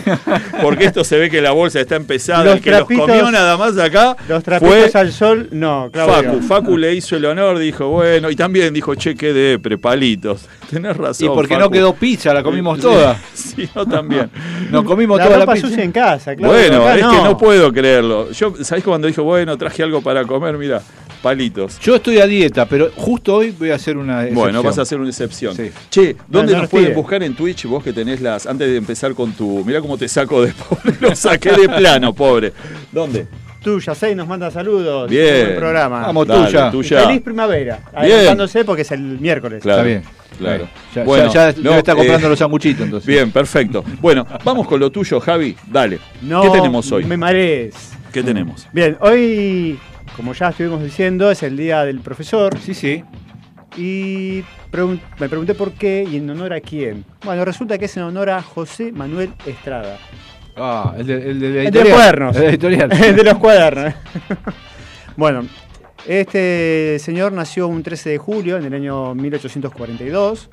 [0.61, 2.45] porque esto se ve que la bolsa está empezada.
[2.45, 6.33] Los el que los comió nada más acá Los fue trapitos al sol, no, Claudio.
[6.35, 6.43] Facu.
[6.43, 10.47] Facu le hizo el honor, dijo, bueno, y también dijo, che, qué depre, palitos.
[10.71, 11.27] Tenés razón.
[11.27, 13.19] Y porque no quedó pizza, la comimos toda.
[13.35, 14.31] Sí, yo también.
[14.71, 15.69] Nos comimos La toda la ropa pizza.
[15.69, 16.81] sucia en casa, Claudio.
[16.81, 18.31] bueno, es que no puedo creerlo.
[18.31, 20.57] Yo, ¿sabés cuando dijo, bueno, traje algo para comer?
[20.59, 20.83] Mira,
[21.23, 21.79] palitos.
[21.81, 24.65] Yo estoy a dieta, pero justo hoy voy a hacer una Bueno, excepción.
[24.65, 25.57] vas a hacer una excepción.
[25.57, 25.71] Sí.
[25.91, 27.65] Che, ¿dónde No, no nos pueden buscar en Twitch?
[27.67, 28.47] Vos que tenés las.
[28.47, 29.65] Antes de empezar con tu.
[29.65, 30.95] Mirá cómo te saco de pobre.
[31.01, 32.53] Lo saqué de plano, pobre.
[32.91, 33.27] ¿Dónde?
[33.63, 35.09] Tuya 6 nos manda saludos.
[35.09, 35.45] Bien.
[35.47, 36.01] Buen programa.
[36.07, 36.71] Vamos, Dale, tuya.
[36.71, 37.01] tuya.
[37.07, 37.81] Feliz primavera.
[37.95, 39.63] Adelantándose porque es el miércoles.
[39.63, 40.03] Claro, Está bien.
[40.39, 40.69] Claro.
[40.95, 43.07] Ya, Bueno, ya, ya no, estar comprando eh, los sanguchitos entonces.
[43.07, 43.85] Bien, perfecto.
[44.01, 45.55] Bueno, vamos con lo tuyo, Javi.
[45.71, 46.01] Dale.
[46.23, 47.05] No ¿Qué tenemos hoy?
[47.05, 47.75] Me marees.
[48.13, 48.67] ¿Qué tenemos?
[48.73, 49.79] Bien, hoy,
[50.17, 52.59] como ya estuvimos diciendo, es el día del profesor.
[52.59, 53.05] Sí, sí.
[53.77, 57.05] Y pregun- me pregunté por qué y en honor a quién.
[57.25, 59.99] Bueno, resulta que es en honor a José Manuel Estrada.
[60.57, 62.37] Ah, el de, el de la El de los cuadernos.
[62.37, 62.93] El editorial.
[63.03, 63.95] El de los cuadernos.
[65.17, 65.47] bueno,
[66.07, 70.51] este señor nació un 13 de julio en el año 1842.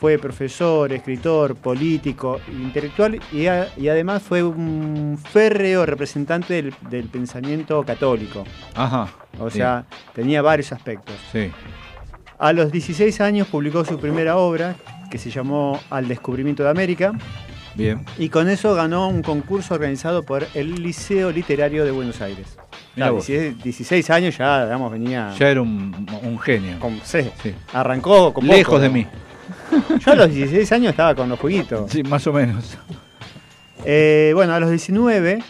[0.00, 7.04] Fue profesor, escritor, político, intelectual y, a- y además fue un férreo representante del, del
[7.08, 8.44] pensamiento católico.
[8.74, 9.08] Ajá.
[9.38, 9.84] O Sí, sea,
[10.14, 11.14] tenía varios aspectos.
[11.30, 11.50] Sí.
[12.38, 14.74] A los 16 años publicó su primera obra,
[15.10, 17.12] que se llamó Al descubrimiento de América,
[17.74, 18.06] Bien.
[18.16, 22.56] y con eso ganó un concurso organizado por el Liceo Literario de Buenos Aires.
[22.96, 23.26] Vos.
[23.26, 25.34] 16, 16 años ya, digamos, venía...
[25.38, 26.78] Ya era un, un genio.
[26.80, 27.54] con- sí, Sí.
[27.74, 28.94] arrancó con Lejos poco, de ¿no?
[28.94, 29.06] mí.
[30.04, 31.90] Yo a los 16 años estaba con los jueguitos.
[31.90, 32.76] Sí, más o menos.
[33.84, 35.42] Eh, bueno, a los 19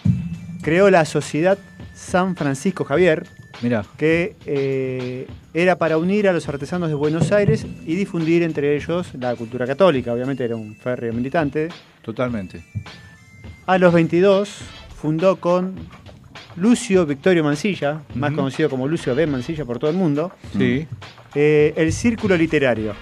[0.62, 1.58] creó la Sociedad
[1.94, 3.26] San Francisco Javier,
[3.62, 3.84] Mira.
[3.96, 9.08] que eh, era para unir a los artesanos de Buenos Aires y difundir entre ellos
[9.18, 10.12] la cultura católica.
[10.12, 11.68] Obviamente era un férreo militante.
[12.02, 12.62] Totalmente.
[13.66, 14.50] A los 22
[14.96, 15.74] fundó con
[16.56, 19.26] Lucio Victorio Mancilla, más conocido como Lucio B.
[19.26, 20.86] Mancilla por todo el mundo, Sí.
[21.34, 22.94] eh, el Círculo Literario.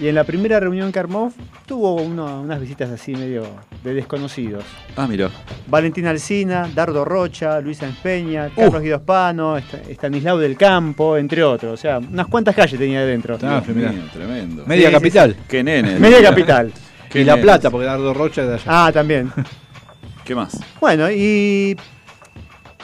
[0.00, 1.30] Y en la primera reunión que armó
[1.66, 3.42] tuvo uno- unas visitas así medio
[3.84, 4.64] de desconocidos.
[4.96, 5.28] Ah, mira.
[5.66, 11.74] Valentín Alsina, Dardo Rocha, Luisa Espeña, Carlos Guido Spano, Est- Estanislao del Campo, entre otros.
[11.74, 13.36] O sea, unas cuantas calles tenía adentro.
[13.42, 14.64] Ah, tremendo.
[14.66, 15.36] Media Sí, sí, capital.
[15.46, 15.98] Qué nene.
[15.98, 16.72] Media capital.
[17.10, 17.36] Qué Y La.
[17.36, 18.64] Plata, porque Dardo Rocha es de allá.
[18.66, 19.30] Ah, también.
[20.24, 20.58] ¿Qué más?
[20.80, 21.76] Bueno, y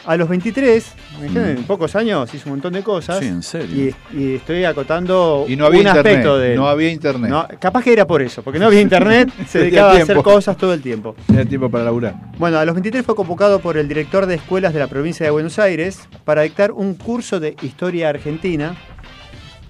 [0.06, 3.18] a los 23, imagínate, en pocos años hizo un montón de cosas.
[3.18, 3.20] Mm.
[3.22, 3.94] Sí, en serio.
[4.12, 6.06] Y, y estoy acotando Y no había un internet.
[6.06, 6.54] aspecto de.
[6.54, 7.30] No había internet.
[7.30, 10.56] No, capaz que era por eso, porque no había internet, se dedicaba a hacer cosas
[10.56, 11.14] todo el tiempo.
[11.26, 12.14] Tenía tiempo para laburar.
[12.38, 15.30] Bueno, a los 23 fue convocado por el director de escuelas de la provincia de
[15.30, 18.76] Buenos Aires para dictar un curso de historia argentina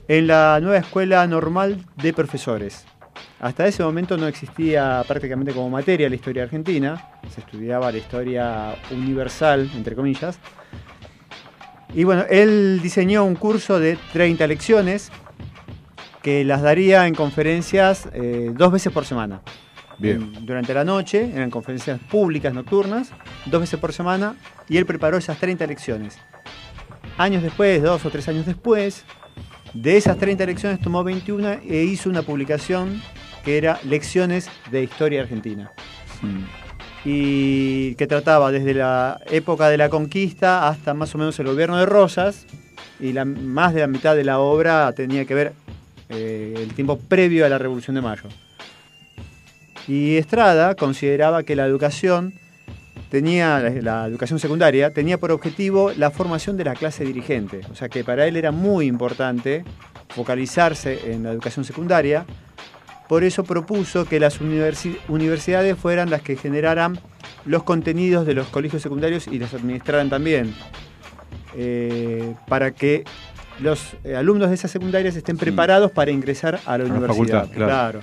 [0.09, 2.85] en la nueva escuela normal de profesores.
[3.47, 8.75] Hasta ese momento no existía prácticamente como materia la historia argentina, se estudiaba la historia
[8.91, 10.41] universal, entre comillas.
[11.95, 15.13] Y bueno, él diseñó un curso de 30 lecciones
[16.23, 19.43] que las daría en conferencias eh, dos veces por semana.
[19.97, 20.23] Bien.
[20.35, 23.13] En- durante la noche, eran conferencias públicas nocturnas,
[23.45, 24.35] dos veces por semana,
[24.69, 26.19] y él preparó esas 30 lecciones.
[27.17, 29.05] Años después, dos o tres años después,
[29.73, 33.01] de esas 30 lecciones tomó 21 e hizo una publicación
[33.47, 35.71] que era Lecciones de Historia Argentina.
[37.05, 41.79] Y que trataba desde la época de la conquista hasta más o menos el gobierno
[41.79, 42.45] de Rosas,
[42.99, 45.53] y la, más de la mitad de la obra tenía que ver
[46.09, 48.29] eh, el tiempo previo a la Revolución de Mayo.
[49.87, 52.35] Y Estrada consideraba que la educación
[53.13, 57.61] tenía, la educación secundaria, tenía por objetivo la formación de la clase dirigente.
[57.71, 59.63] O sea que para él era muy importante
[60.09, 62.27] focalizarse en la educación secundaria.
[63.09, 66.99] Por eso propuso que las universi- universidades fueran las que generaran
[67.45, 70.55] los contenidos de los colegios secundarios y los administraran también.
[71.57, 73.05] Eh, para que
[73.61, 77.09] los eh, alumnos de esas secundarias estén preparados para ingresar a la universidad.
[77.45, 78.01] facultad, claro.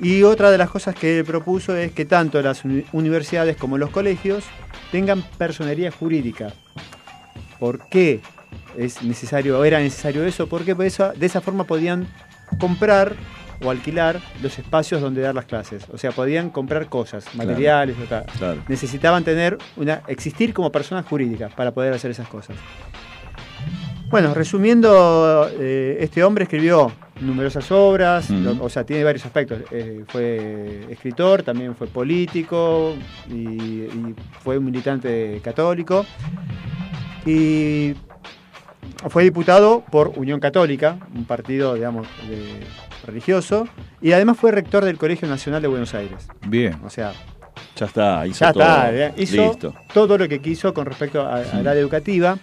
[0.00, 3.78] Y otra de las cosas que él propuso es que tanto las uni- universidades como
[3.78, 4.44] los colegios
[4.92, 6.52] tengan personería jurídica.
[7.58, 8.20] ¿Por qué
[8.76, 10.46] es necesario, era necesario eso?
[10.48, 10.86] Porque de
[11.26, 12.06] esa forma podían
[12.60, 13.16] comprar
[13.64, 15.84] o alquilar los espacios donde dar las clases.
[15.92, 18.24] O sea, podían comprar cosas, materiales, o tal.
[18.38, 18.62] Claro.
[18.68, 22.56] necesitaban tener una existir como personas jurídicas para poder hacer esas cosas.
[24.08, 29.58] Bueno, resumiendo, eh, este hombre escribió numerosas obras, lo- o sea, tiene varios aspectos.
[29.72, 32.94] Eh, fue escritor, también fue político
[33.28, 34.14] y, y
[34.44, 36.06] fue un militante católico.
[37.24, 37.94] Y
[39.08, 42.60] fue diputado por Unión Católica, un partido, digamos, de-
[43.06, 43.68] religioso,
[44.02, 46.28] y además fue rector del Colegio Nacional de Buenos Aires.
[46.46, 46.76] Bien.
[46.84, 47.12] O sea,
[47.76, 48.62] Ya está, hizo ya todo.
[48.62, 49.14] está, ¿eh?
[49.16, 49.74] hizo Listo.
[49.94, 52.36] todo lo que quiso con respecto a, a la educativa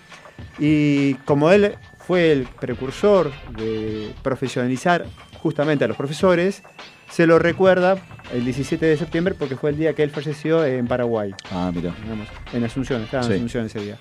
[0.60, 5.06] y como él fue el precursor de profesionalizar
[5.42, 6.64] justamente a los profesores,
[7.10, 7.98] se lo recuerda
[8.34, 11.94] el 17 de septiembre porque fue el día que él falleció en Paraguay, Ah, mira.
[12.02, 13.36] digamos, en Asunción, estaba en Sí.
[13.36, 13.98] Asunción ese día.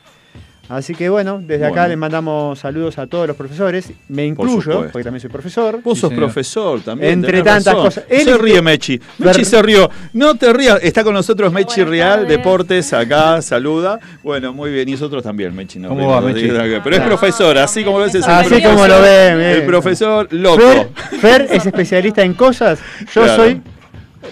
[0.69, 3.93] Así que bueno, desde acá les mandamos saludos a todos los profesores.
[4.09, 5.81] Me incluyo, porque también soy profesor.
[5.83, 6.25] Vos Sí, sos señor.
[6.25, 7.13] profesor también.
[7.15, 7.85] Entre tantas razón.
[7.85, 8.05] cosas.
[8.09, 8.99] Él se ríe Mechi.
[9.19, 9.91] Mechi Ver- se rió.
[10.15, 10.79] No te rías.
[10.83, 12.29] Está con nosotros Mechi Buenas Real, tardes.
[12.29, 13.99] Deportes, acá, saluda.
[14.23, 14.89] Bueno, muy bien.
[14.89, 15.79] Y nosotros también, Mechi.
[15.79, 16.49] no ¿Cómo va, Mechi?
[16.49, 18.15] Pero es profesor, así como ves.
[18.15, 19.03] Así como lo profesor.
[19.03, 19.41] ven.
[19.41, 20.61] El profesor loco.
[20.63, 20.89] Fer,
[21.21, 22.79] Fer es especialista en cosas,
[23.15, 23.37] yo Claro.
[23.43, 23.61] soy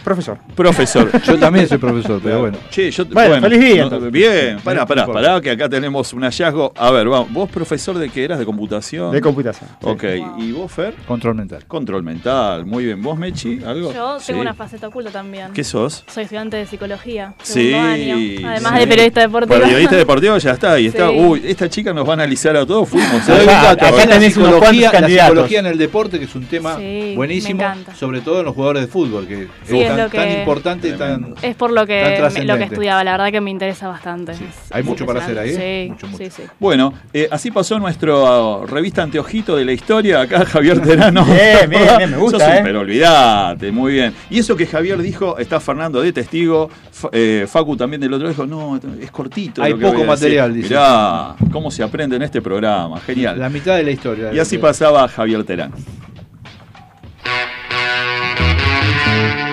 [0.05, 0.39] profesor.
[0.55, 1.11] Profesor.
[1.25, 2.59] Yo también soy profesor, pero bueno.
[2.71, 6.73] Che, yo, Bueno, feliz día, no, bien, pará, pará, pará, que acá tenemos un hallazgo.
[6.77, 7.33] A ver, vamos.
[7.33, 8.39] ¿Vos profesor de qué eras?
[8.39, 9.13] ¿De computación?
[9.13, 9.69] De computación.
[9.81, 9.87] sí.
[9.89, 10.05] Ok,
[10.39, 10.95] ¿y vos, Fer?
[11.07, 11.65] Control mental.
[11.67, 13.03] Control mental, muy bien.
[13.03, 13.61] ¿Vos, Mechi?
[13.65, 13.93] ¿Algo?
[13.93, 14.27] Yo Sí.
[14.29, 15.53] tengo una faceta oculta también.
[15.53, 16.05] ¿Qué sos?
[16.07, 17.73] Soy estudiante de psicología, Sí.
[17.75, 18.49] año.
[18.49, 18.79] Además sí.
[18.81, 19.61] de periodista deportivo.
[19.61, 20.79] Periodista deportivo ya está.
[20.81, 21.09] Y está.
[21.09, 21.17] Sí.
[21.19, 22.89] Uy, esta chica nos va a analizar a todos.
[22.89, 23.29] Fuimos.
[23.29, 23.33] ¿eh?
[23.51, 27.13] Acá- acá tenés unos psicología, la psicología en el deporte, que es un tema Sí,
[27.17, 27.95] buenísimo, me encanta.
[27.95, 29.49] sobre todo en los jugadores de fútbol, que
[29.81, 31.35] Sí, es es tan, lo que- tan importante y tan...
[31.43, 34.35] Es por lo que, me- lo que estudiaba, la verdad que me interesa bastante.
[34.35, 34.45] Sí.
[34.71, 35.85] Hay mucho para hacer ahí, ¿eh?
[35.89, 35.91] impresionante.
[35.91, 36.37] Mucho, Sí, mucho.
[36.37, 36.49] sí, sí.
[36.59, 40.21] Bueno, eh, así pasó nuestro uh, revista Anteojito de la historia.
[40.23, 41.25] Acá Javier Terano.
[41.25, 42.61] Bien, bien, bien, me gusta, Sos un- eh.
[42.63, 44.15] Pero olvidate, muy bien.
[44.31, 46.71] Y eso que Javier dijo, está Fernando de testigo.
[47.13, 49.63] Eh, Facu también del otro dijo, no, es cortito.
[49.63, 50.29] Hay lo que poco voy a decir".
[50.29, 50.69] material, dice.
[50.69, 53.01] Mirá, cómo se aprende en este programa.
[53.01, 53.39] Genial.
[53.39, 54.33] La mitad de la historia.
[54.33, 55.73] Y así pasaba Javier Terán.
[59.07, 59.50] La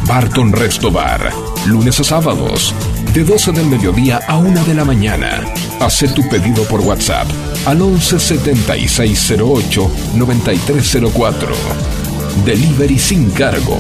[0.07, 1.31] Barton Resto Bar,
[1.67, 2.75] lunes a sábados,
[3.15, 5.45] de 12 del mediodía a 1 de la mañana.
[5.79, 7.29] Haz tu pedido por WhatsApp
[7.67, 12.00] al 11 7608 9304.
[12.45, 13.79] Delivery sin cargo.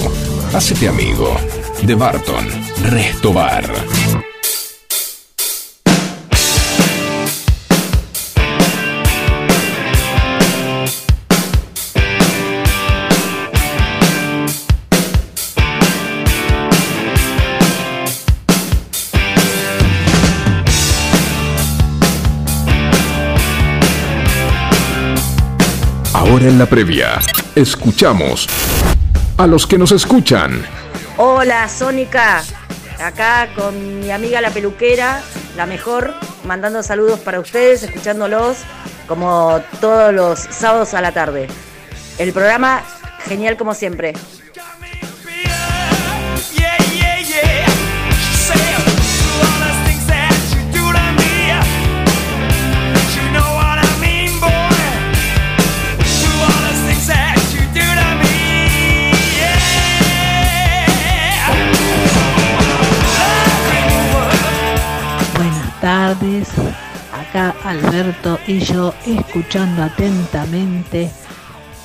[0.52, 1.36] Hacete amigo
[1.82, 2.46] de Barton
[2.90, 3.32] Resto
[26.30, 27.18] Ahora en la previa,
[27.56, 28.46] escuchamos
[29.36, 30.64] a los que nos escuchan.
[31.16, 32.44] Hola, Sónica.
[33.02, 35.22] Acá con mi amiga la peluquera,
[35.56, 36.14] la mejor,
[36.44, 38.58] mandando saludos para ustedes, escuchándolos
[39.08, 41.48] como todos los sábados a la tarde.
[42.16, 42.84] El programa
[43.24, 44.12] genial como siempre.
[66.14, 66.48] Tardes,
[67.12, 71.08] acá Alberto y yo escuchando atentamente.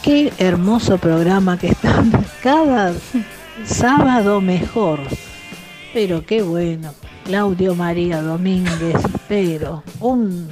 [0.02, 2.12] Qué hermoso programa que están
[2.42, 2.94] cada
[3.66, 5.00] sábado mejor.
[5.94, 8.98] Pero qué bueno, Claudio María Domínguez,
[9.28, 10.48] pero un,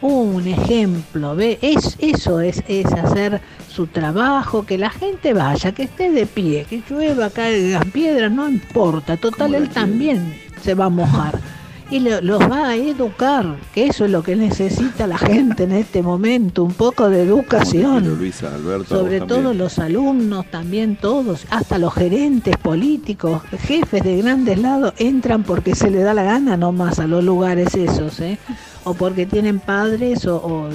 [0.00, 1.58] un ejemplo, ¿ve?
[1.60, 6.64] Es, eso es, es hacer su trabajo, que la gente vaya, que esté de pie,
[6.64, 11.38] que llueva, caigan piedras, no importa, total él también se va a mojar
[11.92, 15.72] y lo- los va a educar, que eso es lo que necesita la gente en
[15.72, 18.18] este momento, un poco de educación.
[18.18, 18.96] Luisa, Alberto.
[18.98, 25.42] Sobre todo los alumnos, también todos, hasta los gerentes políticos, jefes de grandes lados, entran
[25.42, 28.38] porque se les da la gana nomás a los lugares esos, ¿eh?
[28.84, 30.68] o porque tienen padres o, o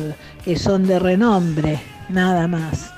[0.46, 2.92] que son de renombre, nada más.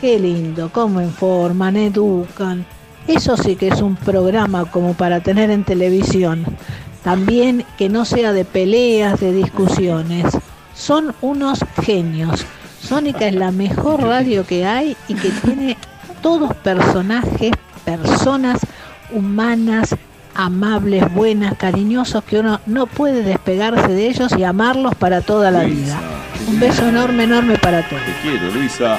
[0.00, 2.64] Qué lindo, cómo informan, educan.
[3.06, 6.44] Eso sí que es un programa como para tener en televisión.
[7.04, 10.24] También que no sea de peleas, de discusiones.
[10.74, 12.44] Son unos genios.
[12.80, 15.76] Sónica es la mejor radio que hay y que tiene
[16.22, 17.52] todos personajes,
[17.84, 18.58] personas
[19.12, 19.94] humanas,
[20.34, 25.64] amables, buenas, cariñosos, que uno no puede despegarse de ellos y amarlos para toda la
[25.64, 26.00] vida.
[26.48, 28.02] Un beso enorme, enorme para todos.
[28.02, 28.98] Te quiero, Luisa.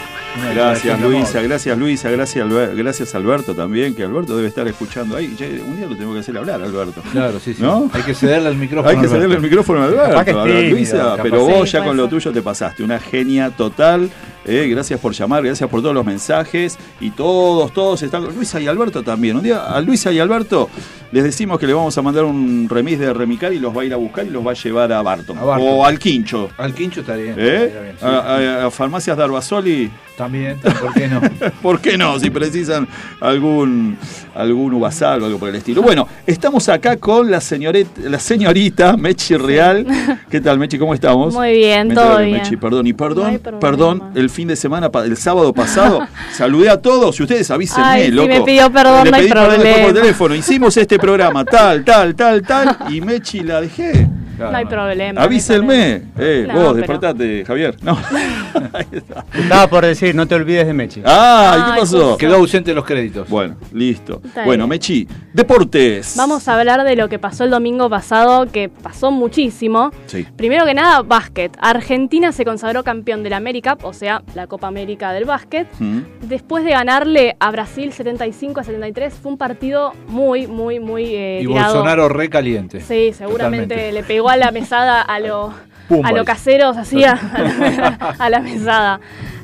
[0.54, 1.42] Gracias, Luisa.
[1.42, 2.10] Gracias, Luisa.
[2.10, 3.96] Gracias, gracias, Alberto, también.
[3.96, 5.36] Que Alberto debe estar escuchando ahí.
[5.36, 7.02] Che, un día lo tengo que hacer hablar, Alberto.
[7.12, 7.62] Claro, sí, sí.
[7.62, 7.90] ¿No?
[7.94, 8.90] Hay que cederle el micrófono.
[8.90, 10.10] Hay que cederle el micrófono a Alberto.
[10.10, 12.84] Capaz que es a ver, tímido, Luisa, pero vos ya con lo tuyo te pasaste.
[12.84, 14.10] Una genia total.
[14.46, 16.78] Eh, gracias por llamar, gracias por todos los mensajes.
[17.00, 18.24] Y todos, todos están.
[18.24, 19.36] Luisa y Alberto también.
[19.38, 20.70] Un día a Luisa y Alberto
[21.12, 23.86] les decimos que le vamos a mandar un remis de Remicar y los va a
[23.86, 25.38] ir a buscar y los va a llevar a Barton.
[25.38, 25.68] A Barton.
[25.70, 26.50] O al Quincho.
[26.58, 27.40] Al quincho estaría bien.
[27.40, 27.56] ¿Eh?
[27.66, 28.06] estaría bien, sí.
[28.06, 28.20] A,
[28.64, 31.22] a- a farmacias de Arbasoli, También, ¿por qué no?
[31.62, 32.20] ¿por qué no?
[32.20, 32.88] Si precisan
[33.22, 33.98] algún
[34.36, 35.82] algún uvasal o algo por el estilo.
[35.82, 39.86] Bueno, estamos acá con la señorita, la señorita Mechi Real.
[40.30, 40.78] ¿Qué tal, Mechi?
[40.78, 41.34] ¿Cómo estamos?
[41.34, 42.34] Muy bien, Me todo bien.
[42.34, 42.86] Mechi, perdón.
[42.88, 46.00] Y perdón, No perdón, el fin de semana, el sábado pasado,
[46.34, 49.84] saludé a todos y ustedes avísenme, Ay, me pidió perdón, Le no hay pedí perdón
[49.86, 50.36] por teléfono.
[50.36, 54.08] Hicimos este programa, tal, tal, tal, tal, y Mechi la dejé.
[54.36, 55.22] Claro, No hay problema.
[55.22, 56.02] Avísenme.
[56.18, 57.78] Eh, No, vos, pero- despertate, Javier.
[57.82, 57.94] No.
[58.74, 59.24] Ahí está.
[59.34, 61.02] Estaba por decir, no te olvides de Mechi.
[61.06, 62.18] Ah, ¿y qué pasó?
[62.18, 63.30] Quedó ausente los créditos.
[63.30, 64.22] Bueno, listo.
[64.26, 64.70] Está Bueno, bien.
[64.70, 66.16] Mechi, deportes.
[66.18, 69.92] Vamos a hablar de lo que pasó el domingo pasado, que pasó muchísimo.
[70.08, 70.26] Sí.
[70.36, 71.56] Primero que nada, básquet.
[71.60, 75.68] Argentina se consagró campeón de la América, o sea, la Copa América del básquet.
[75.80, 76.00] Mm.
[76.24, 81.40] Después de ganarle a Brasil 75 a 73, fue un partido muy, muy, muy eh,
[81.42, 81.74] y tirado.
[81.76, 82.82] Bolsonaro recaliente.
[82.82, 83.92] Sí, seguramente Totalmente.
[83.92, 85.54] le pegó a la mesada a lo,
[85.88, 86.10] Pumba.
[86.10, 87.14] a lo caseros, así a,
[88.20, 89.00] a la mesada.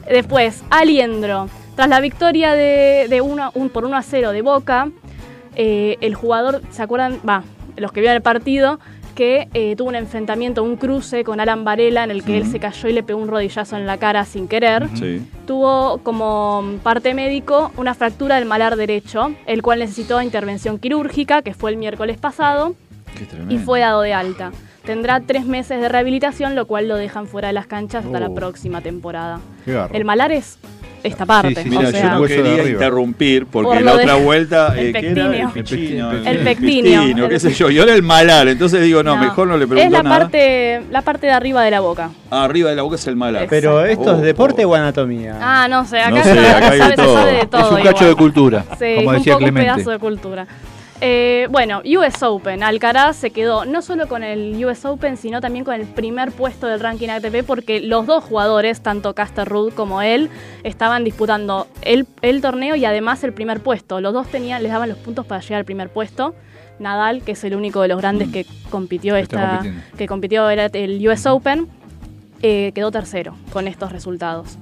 [0.09, 1.47] Después, Aliendro.
[1.75, 4.89] Tras la victoria de, de uno- un, por 1 a 0 de Boca,
[5.55, 7.19] eh, el jugador, ¿se acuerdan?
[7.27, 7.43] Va,
[7.77, 8.79] los que vieron el partido,
[9.15, 12.59] que eh, tuvo un enfrentamiento, un cruce con Alan Varela en el que él se
[12.59, 14.87] cayó y le pegó un rodillazo en la cara sin querer.
[14.95, 15.25] Sí.
[15.45, 21.53] Tuvo como parte médico una fractura del malar derecho, el cual necesitó intervención quirúrgica, que
[21.53, 22.75] fue el miércoles pasado,
[23.49, 24.51] y fue dado de alta.
[24.85, 28.29] Tendrá tres meses de rehabilitación, lo cual lo dejan fuera de las canchas hasta la
[28.29, 28.33] Oh.
[28.35, 29.39] próxima temporada.
[29.65, 29.93] Qué garro.
[29.93, 30.57] El malar es
[31.03, 31.63] esta parte.
[31.63, 34.73] sí, Mira, o sea, yo no quería interrumpir porque Por la otra vuelta.
[34.77, 35.49] el eh, ¿qué era?
[35.53, 36.11] pectíneo.
[36.11, 37.69] El pectino, qué sé yo.
[37.69, 38.47] Y ahora el malar.
[38.47, 40.19] Entonces digo, no, no, mejor no le pregunto Es la nada.
[40.19, 42.09] parte, la parte de arriba de la boca.
[42.29, 43.47] Ah, arriba de la boca es el malar.
[43.49, 44.69] Pero esto Oh, es deporte oh.
[44.71, 45.37] o anatomía.
[45.41, 47.13] Ah, no sé, acá, No sé, sabe, acá hay de sabe- todo.
[47.17, 47.61] sabe de todo.
[47.61, 48.09] es un cacho igual.
[48.09, 49.71] de cultura, Sí, como un decía poco un Clemente.
[49.73, 50.47] pedazo de cultura.
[51.03, 52.61] Eh, bueno, US Open.
[52.61, 56.67] Alcaraz se quedó no solo con el US Open, sino también con el primer puesto
[56.67, 60.29] del ranking ATP, porque los dos jugadores, tanto Caster Ruud como él,
[60.63, 63.99] estaban disputando el, el torneo y además el primer puesto.
[63.99, 66.35] Los dos tenían, les daban los puntos para llegar al primer puesto.
[66.77, 69.61] Nadal, que es el único de los grandes que compitió esta,
[69.97, 71.67] que compitió era el US Open,
[72.43, 74.57] eh, quedó tercero con estos resultados.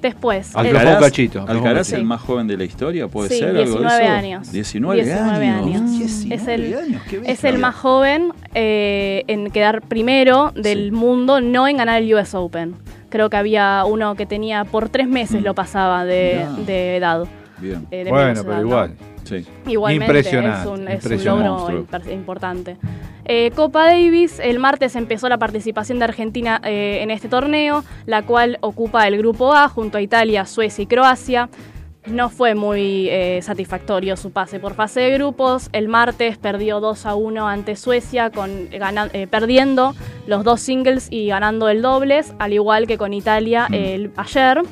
[0.00, 1.96] Después, el- Alcaraz- cachito, Alcaraz cachito.
[1.96, 4.12] el más joven de la historia, puede Sí, ser algo de 19 eso?
[4.12, 4.52] años.
[4.52, 5.66] 19, 19 años.
[5.76, 5.98] años.
[5.98, 10.90] 19 Es el- años, qué Es el más joven eh, en quedar primero del Sí.
[10.90, 12.74] mundo, no en ganar el US Open.
[13.10, 15.44] Creo que había uno que tenía por tres meses Mm.
[15.44, 17.24] lo pasaba de, de edad.
[17.58, 18.94] Bien, eh, de Bueno, pero edad, ¿no?
[19.24, 19.46] Sí.
[19.66, 22.76] Igualmente Impresionante, es un, es un logro importante.
[23.24, 28.22] Eh, Copa Davis, el martes empezó la participación de Argentina eh, en este torneo, la
[28.22, 31.48] cual ocupa el grupo A junto a Italia, Suecia y Croacia.
[32.06, 35.68] No fue muy eh, satisfactorio su pase por fase de grupos.
[35.72, 39.94] El martes perdió 2 a 1 ante Suecia, con, eh, perdiendo
[40.26, 43.74] los dos singles y ganando el dobles, al igual que con Italia Mm.
[43.74, 44.62] el, ayer.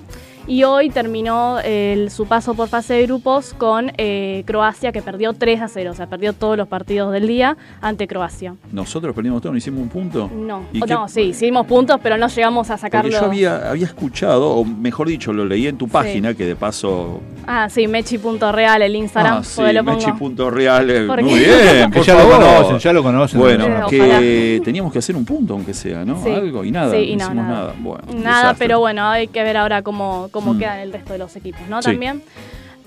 [0.48, 5.34] Y hoy terminó el- su paso por fase de grupos con eh, Croacia, que perdió
[5.34, 5.90] 3 a 0.
[5.90, 8.54] O sea, perdió todos los partidos del día ante Croacia.
[8.72, 10.30] Nosotros perdimos todo, no hicimos un punto.
[10.34, 13.10] No, ¿Y o qué- no, sí, hicimos puntos, pero no llegamos a Porque sacarlo.
[13.10, 17.20] yo había, había escuchado, o mejor dicho, lo leí en tu página, que de paso.
[17.46, 19.82] Ah, sí, mechi.real, el Instagram, Ah, sí, porque.
[19.82, 20.90] Mechi.real.
[20.90, 23.38] eh, Porque- Muy bien, por ya lo conocen, ya lo conocen.
[23.40, 24.64] Bueno, que ojalá.
[24.64, 26.22] teníamos que hacer un punto, aunque sea, ¿no?
[26.22, 26.30] Sí.
[26.30, 27.58] Algo, y nada, Sí, no y no, hicimos nada.
[27.60, 27.74] nada.
[27.78, 28.64] Bueno, Nada, desastre.
[28.66, 30.58] pero bueno, hay que ver ahora cómo, cómo Mm.
[30.58, 31.82] quedan el resto de los equipos, ¿no?
[31.82, 31.90] Sí.
[31.90, 32.22] También.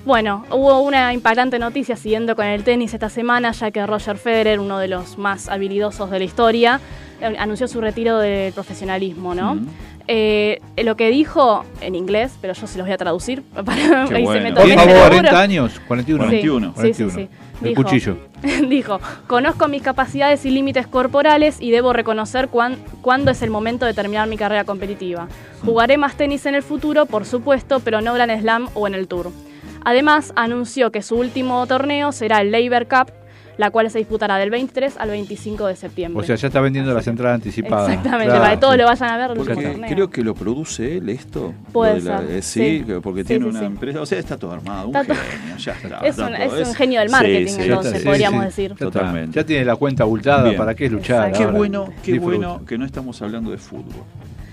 [0.06, 4.60] Bueno, hubo una impactante noticia siguiendo con el tenis esta semana, ya que Roger Federer,
[4.60, 6.80] uno de los más habilidosos de la historia,
[7.22, 9.56] eh, anunció su retiro del profesionalismo, ¿no?
[9.56, 9.68] Mm.
[10.14, 14.22] Eh, lo que dijo en inglés, pero yo se los voy a traducir para Qué
[14.22, 14.44] bueno.
[14.44, 15.10] me Por tomé favor, ese laburo.
[15.30, 16.24] 40 años, 41.
[16.24, 16.74] Sí, 41.
[16.76, 17.00] Sí, sí, sí.
[17.02, 17.30] 41.
[17.62, 18.18] El Dijo- cuchillo.
[18.70, 23.86] Dijo, conozco mis capacidades y límites corporales y debo reconocer cuán- cuándo es el momento
[23.86, 25.28] de terminar mi carrera competitiva.
[25.64, 29.08] Jugaré más tenis en el futuro, por supuesto, pero no Grand Slam o en el
[29.08, 29.32] Tour.
[29.86, 33.14] Además, anunció que su último torneo será el Labor Cup,
[33.58, 36.22] la cual se disputará del 23 al 25 de septiembre.
[36.22, 37.90] O sea, ya está vendiendo las entradas anticipadas.
[37.90, 38.80] Exactamente, Claro, para que todos sí.
[38.80, 41.54] lo vayan a ver Porque creo que lo produce él esto.
[41.72, 42.84] Puede de la- ser, eh, sí, sí.
[42.86, 43.66] que- porque Sí, tiene sí, una sí.
[43.66, 44.02] empresa.
[44.02, 44.88] O sea, está todo armado.
[44.90, 45.98] Un Está to- genio, ya está.
[46.00, 48.46] Es está un- todo, es un genio del marketing, sí, entonces, podríamos sí.
[48.46, 48.76] decir.
[48.78, 49.36] Totalmente.
[49.40, 50.58] Ya tiene la cuenta abultada, Bien.
[50.58, 51.32] ¿para qué luchar?
[51.32, 52.38] Qué bueno, qué Disfruta.
[52.38, 54.04] bueno que no estamos hablando de fútbol.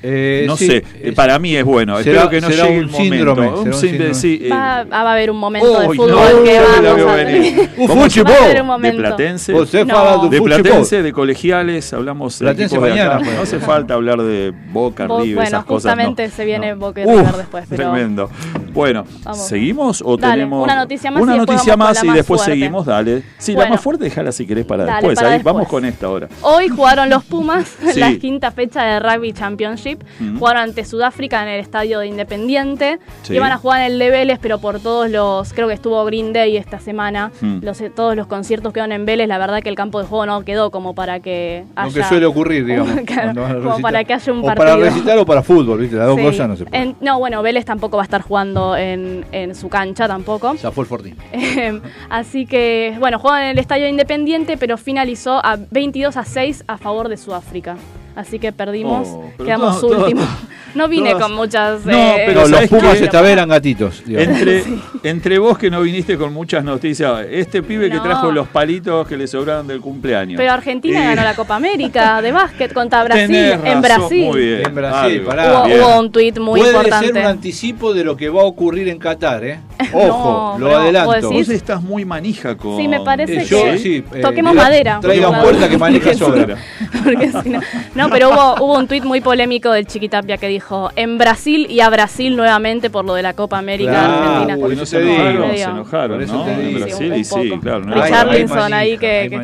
[0.03, 1.99] Eh, no sí, sé, es- para mí es bueno.
[2.03, 3.15] será- Espero que no será llegue un el momento.
[3.17, 4.15] síndrome, Un será un síndrome, síndrome.
[4.15, 6.95] sí, eh, Va, va a haber un momento de fútbol no, que no vamos la
[6.95, 7.71] veo a venir.
[7.79, 8.33] Un ¿Cómo se- fútbol.
[8.33, 8.99] Va a haber un De momento.
[8.99, 9.53] Platense.
[9.53, 10.29] No.
[10.29, 10.41] De.
[10.43, 12.91] Platense, de colegiales, hablamos de Platense de acá.
[12.95, 13.35] mañana, pues.
[13.37, 15.85] No hace falta hablar de Boca, Bo- River, bueno, esas cosas.
[15.97, 16.03] no.
[16.05, 16.77] justamente se viene No.
[16.77, 18.31] Boca River después, pero- Tremendo.
[18.73, 19.47] Bueno, Vamos.
[19.47, 23.23] ¿seguimos o Dale, tenemos una noticia más Una y noticia más y después seguimos, dale.
[23.39, 25.19] Sí, la más fuerte déjala si querés para después.
[25.43, 26.29] vamos con esta ahora.
[26.43, 29.88] Hoy jugaron los Pumas la quinta fecha de Rugby Championship.
[30.19, 30.39] Mm.
[30.39, 32.99] Jugaron ante Sudáfrica en el estadio de Independiente.
[33.23, 33.35] Sí.
[33.35, 35.53] Iban a jugar en el de Vélez, pero por todos los.
[35.53, 37.31] Creo que estuvo Green Day esta semana.
[37.41, 37.59] Mm.
[37.63, 39.29] Los, todos los conciertos quedaron en Vélez.
[39.29, 41.89] La verdad que el campo de juego no quedó como para que haya.
[41.89, 42.89] Lo que suele ocurrir, digamos.
[43.09, 43.81] Como recitar.
[43.83, 44.81] para que haya un o para partido.
[44.81, 45.97] recitar o para fútbol, ¿viste?
[45.97, 46.23] Las dos Sí.
[46.23, 46.89] cosas no se pueden.
[46.89, 50.55] En- no, bueno, Vélez tampoco va a estar jugando en, en su cancha tampoco.
[50.55, 51.17] Ya fue el Fortín.
[51.33, 51.81] Eh,
[52.11, 56.79] Así que, bueno, jugó en el Estadio Independiente, pero finalizó a 22 a 6 a
[56.79, 57.77] favor de Sudáfrica.
[58.19, 60.27] Así que perdimos, Oh, quedamos últimos.
[60.75, 61.87] No vine todas- con muchas.
[61.87, 64.03] No, eh, pero No, los ¿sabes Pumas esta vez eran gatitos.
[64.05, 64.29] digamos.
[64.39, 64.65] Entre,
[65.03, 69.17] entre vos que no viniste con muchas noticias, este pibe que trajo los palitos que
[69.17, 70.37] le sobraron del cumpleaños.
[70.37, 74.27] Pero Argentina ganó la Copa América de básquet contra Brasil Tenés en Brasil.
[74.27, 74.67] Muy bien.
[74.67, 75.53] En Brasil, pará.
[75.61, 75.81] Hubo, Bien.
[75.81, 77.07] hubo un tuit muy Puede importante.
[77.07, 79.61] ser un anticipo de lo que va a ocurrir en Qatar, ¿eh?
[79.95, 81.07] No, Ojo, lo adelanto.
[81.07, 82.77] vos decís- Vos estás muy manija con.
[82.77, 84.99] Sí, me parece Eh, que- yo, sí, eh, Toquemos diga- madera.
[85.01, 86.57] Traigan puerta que maneja sobra.
[87.05, 87.61] Porque si no,
[87.95, 91.81] no, pero hubo, hubo un tuit muy polémico del Chiquitapia que dijo en Brasil y
[91.81, 94.55] a Brasil nuevamente por lo de la Copa América Claro, Argentina.
[94.57, 96.49] uy, Porque no se se enojaron, se enojaron, ¿no?
[96.49, 96.75] En.
[96.75, 97.81] Brasil Sí, y un sí, claro.
[97.81, 99.39] no Charlinson ahí que- hay que-.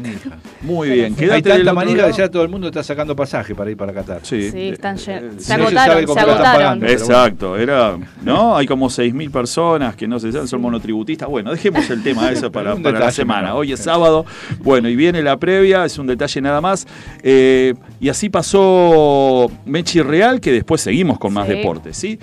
[0.64, 3.54] Muy bien, Hay quédate del tanta manija que ya todo el mundo está sacando pasaje
[3.54, 4.20] para ir para Qatar.
[4.22, 5.42] Sí, Sí, están Eh, llenos.
[5.44, 6.84] Se sí, no se agotaron, se agotaron.
[6.84, 8.56] Exacto, era, ¿no?
[8.56, 11.28] Hay como 6.000 personas que no se saben, son monotributistas.
[11.28, 13.54] Bueno, dejemos el tema eso para, para la semana.
[13.54, 14.24] Hoy es sábado,
[14.60, 16.86] bueno, y viene la previa, es un detalle nada más.
[17.22, 21.54] Eh, y así pasó Mechi Real, que después seguimos con más Sí.
[21.54, 22.18] deportes, ¿sí?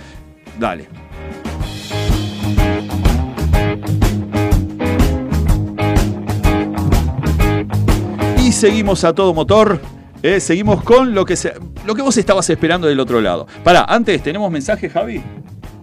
[0.60, 0.88] Dale.
[8.62, 9.80] Seguimos a todo motor.
[10.24, 11.54] eh, seguimos con lo que, se-
[11.86, 13.48] lo que vos estabas esperando del otro lado.
[13.64, 15.22] Pará, antes, ¿tenemos mensaje, Javi?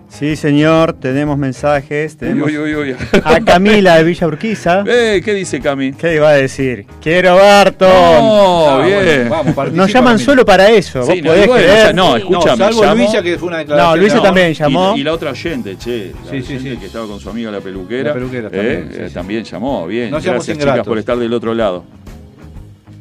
[0.08, 2.16] Sí, señor, tenemos mensajes.
[2.16, 2.96] Tenemos Uy, uy, uy, uy.
[3.24, 4.82] a Camila de Villa Urquiza.
[4.86, 5.92] Eh, ¿Qué dice Cami?
[5.92, 6.86] ¿Qué iba a decir?
[7.02, 7.88] Quiero Barton.
[7.88, 9.04] No, Ah, bien.
[9.04, 10.24] bueno, vamos, participa, Nos llaman Camila.
[10.24, 11.02] solo para eso.
[11.02, 11.94] Sí, ¿Vos no, podés bueno, creer?
[11.94, 12.56] no, escúchame.
[12.64, 13.90] No, salvo Luisa que fue una declaración.
[13.90, 14.94] No, Luisa también llamó.
[14.96, 16.12] y la otra oyente, che.
[16.24, 16.76] La Sí, sí, sí.
[16.78, 18.08] que estaba con su amiga la peluquera.
[18.10, 19.14] La peluquera también, eh, sí, eh, sí.
[19.14, 20.10] también llamó, bien.
[20.10, 20.74] Gracias, ingratos.
[20.74, 21.84] chicas, por estar del otro lado.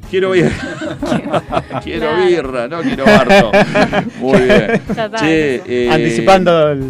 [0.10, 0.52] Quiero birra.
[1.84, 2.26] quiero Claro.
[2.26, 3.52] birra, no quiero barto.
[4.20, 4.82] Muy bien.
[5.20, 6.84] Che, eh, Anticipando el...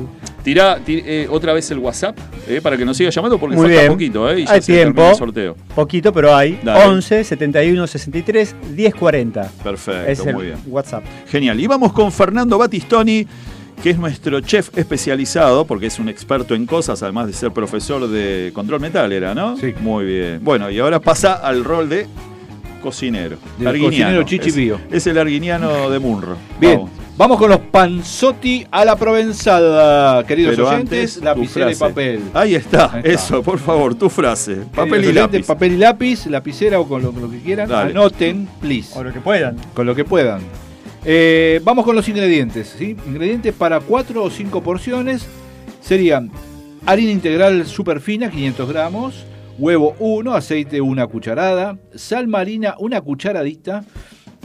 [0.43, 3.65] Tirá, ti- eh, otra vez el WhatsApp eh, para que nos siga llamando porque Muy
[3.65, 3.91] falta bien.
[3.91, 4.30] poquito.
[4.32, 5.09] Eh, y ya Hay se termina tiempo.
[5.11, 5.55] el sorteo.
[5.76, 6.57] Poquito, pero hay.
[6.63, 6.86] Dale.
[6.86, 9.51] 11 71 63 10 40.
[9.63, 10.57] Perfecto, Es el muy bien.
[10.68, 11.03] WhatsApp.
[11.28, 11.59] Genial.
[11.59, 13.28] Y vamos con Fernando Battistoni,
[13.84, 18.07] que es nuestro chef especializado, porque es un experto en cosas, además de ser profesor
[18.07, 19.57] de control mental, era, ¿no?
[19.57, 19.74] Sí.
[19.82, 20.39] Muy bien.
[20.43, 22.07] Bueno, y ahora pasa al rol de
[22.78, 23.38] cocinero.
[23.57, 23.89] Del arguiniano.
[23.89, 24.80] cocinero Chichi Es- Pío.
[24.91, 26.38] Es, el arguiniano de Munro.
[26.59, 26.91] Bien, Vamos.
[27.17, 27.38] vamos.
[27.38, 32.21] con los panzotti a la provenzada, queridos Pero oyentes, lapicera y papel.
[32.34, 33.09] Ahí está, Ahí está.
[33.09, 34.55] eso, por favor, tu frase.
[34.73, 35.47] Papel Queridos y oyentes, lápiz.
[35.47, 37.69] Papel y lápiz, lapicera o con lo, con lo que quieran.
[37.69, 37.91] Dale.
[37.91, 38.97] Anoten, please.
[38.97, 39.57] O lo que puedan.
[39.73, 40.41] Con lo que puedan.
[41.05, 42.75] Eh, vamos con los ingredientes.
[42.78, 42.95] ¿sí?
[43.07, 45.25] Ingredientes para 4 o 5 porciones
[45.82, 46.30] serían
[46.86, 49.25] harina integral super fina, 500 gramos,
[49.58, 53.84] huevo 1, aceite una cucharada, sal marina una cucharadita,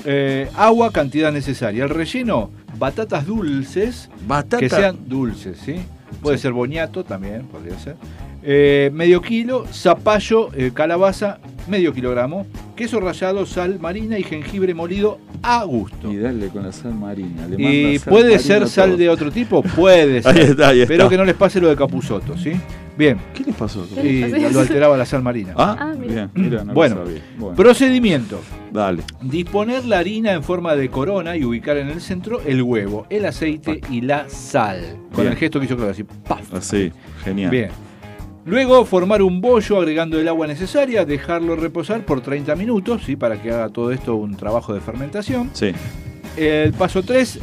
[0.04, 1.84] eh, agua cantidad necesaria.
[1.84, 4.58] El relleno, batatas dulces, Batata.
[4.58, 5.76] que sean dulces, ¿sí?
[6.20, 7.96] Puede ser boñato también, podría ser.
[8.44, 11.38] Eh, medio kilo, zapallo, eh, calabaza,
[11.68, 16.10] medio kilogramo, queso rallado, sal marina y jengibre molido a gusto.
[16.10, 17.46] Y dale con la sal marina.
[17.46, 20.36] le Y sal puede marina ser sal de otro tipo, puede ser.
[20.36, 20.88] Ahí está, ahí está.
[20.92, 22.52] Pero que no les pase lo de Capuzoto, ¿sí?
[22.96, 23.86] Bien, ¿Qué les pasó?
[23.94, 24.52] ¿Qué y les pasó?
[24.54, 25.54] lo alteraba la sal marina.
[25.56, 26.12] Ah, Ah, mira.
[26.12, 26.98] bien, mira, no Bueno,
[27.56, 28.40] Procedimiento.
[28.70, 29.02] dale.
[29.22, 33.24] Disponer la harina en forma de corona y ubicar en el centro el huevo, el
[33.24, 34.96] aceite y la sal.
[35.12, 35.32] Con Bien.
[35.32, 36.52] el gesto que hizo Claudio, así, ¡paf!
[36.54, 36.92] Así,
[37.24, 37.50] genial.
[37.50, 37.70] Bien.
[38.44, 43.14] Luego formar un bollo agregando el agua necesaria, dejarlo reposar por 30 minutos, ¿sí?
[43.16, 45.48] para que haga todo esto un trabajo de fermentación.
[45.52, 45.72] Sí,
[46.36, 47.38] El paso 3,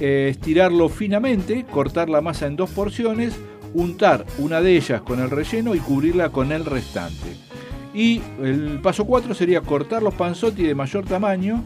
[0.00, 3.34] estirarlo finamente, cortar la masa en dos porciones,
[3.74, 7.36] untar una de ellas con el relleno y cubrirla con el restante.
[7.94, 11.62] Y el paso 4 sería cortar los panzotti de mayor tamaño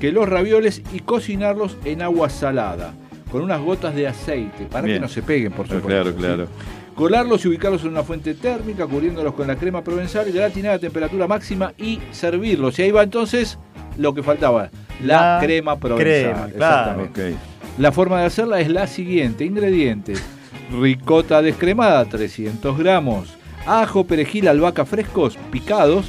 [0.00, 2.94] que los ravioles y cocinarlos en agua salada,
[3.30, 4.96] con unas gotas de aceite, para Bien.
[4.98, 5.88] que no se peguen, por supuesto.
[5.88, 6.16] claro, ¿sí?
[6.16, 6.46] claro.
[6.94, 11.26] Colarlos y ubicarlos en una fuente térmica, cubriéndolos con la crema provenzal, gratinar a temperatura
[11.26, 12.78] máxima y servirlos.
[12.78, 13.58] Y ahí va entonces
[13.98, 14.70] lo que faltaba,
[15.02, 16.04] la, La crema provenzal.
[16.32, 16.90] crema, claro.
[17.02, 17.36] Exactamente.
[17.78, 19.44] La forma de hacerla es la siguiente.
[19.44, 20.22] Ingredientes.
[20.72, 23.28] Ricota descremada, 300 gramos.
[23.66, 26.06] Ajo, perejil, albahaca frescos, picados,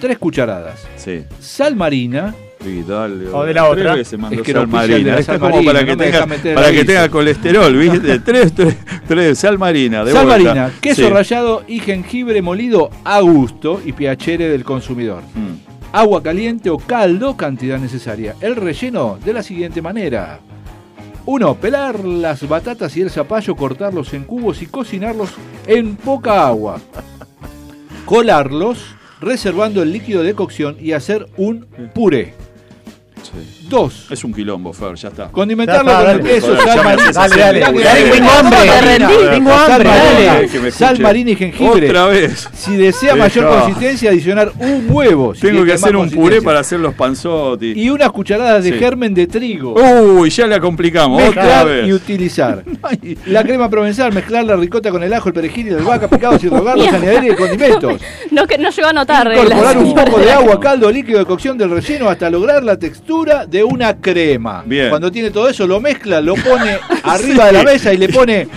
[0.00, 0.86] 3 cucharadas.
[0.96, 1.24] Sí.
[1.40, 3.26] Sal marina, Sí, dale.
[3.32, 3.94] O de la Tres otra.
[3.94, 5.22] veces mandó Es que sal marina.
[5.22, 8.18] sal es como marina, para que no tenga, para que tenga colesterol, ¿viste?
[8.24, 8.76] tres, tres,
[9.08, 10.04] tres, sal marina.
[10.04, 10.44] De sal vuelta.
[10.54, 11.08] marina, queso Sí.
[11.08, 15.22] rallado y jengibre molido a gusto y piacere del consumidor.
[15.34, 15.70] Mm.
[15.92, 18.34] Agua caliente o caldo, cantidad necesaria.
[18.42, 20.40] El relleno de la siguiente manera.
[21.30, 21.54] 1.
[21.60, 25.30] Pelar las batatas y el zapallo, cortarlos en cubos y cocinarlos
[25.64, 26.80] en poca agua.
[28.04, 32.34] Colarlos, reservando el líquido de cocción y hacer un puré.
[33.22, 33.59] Sí.
[33.70, 34.08] 2.
[34.10, 35.28] Es un quilombo, Fer, ya está.
[35.28, 37.12] Condimentarlo con el queso, sal marina.
[37.12, 37.60] Dale, dale.
[38.10, 41.88] Tengo sal hambre, tengo sal hambre, Sal marina y jengibre.
[41.88, 42.48] Otra vez.
[42.52, 45.32] Si desea mayor consistencia, adicionar un huevo.
[45.40, 47.72] Tengo que hacer un puré para hacer los panzotti.
[47.74, 49.74] Y unas cucharadas de germen de trigo.
[49.74, 51.22] Uy, ya la complicamos.
[51.22, 51.86] Otra mezclar vez.
[51.88, 52.64] y utilizar.
[53.26, 56.42] La crema provenzal, mezclar la ricota con el ajo, el perejil y la albahaca picados
[56.42, 58.00] y regarlos, añadir condimentos.
[58.30, 59.30] No, que no llegó a notar.
[59.32, 62.78] Incorporar las- un poco de agua, caldo líquido de cocción del relleno hasta lograr la
[62.78, 64.62] textura de una crema.
[64.66, 64.88] Bien.
[64.90, 68.48] Cuando tiene todo eso, lo mezcla, lo pone arriba de la mesa y le pone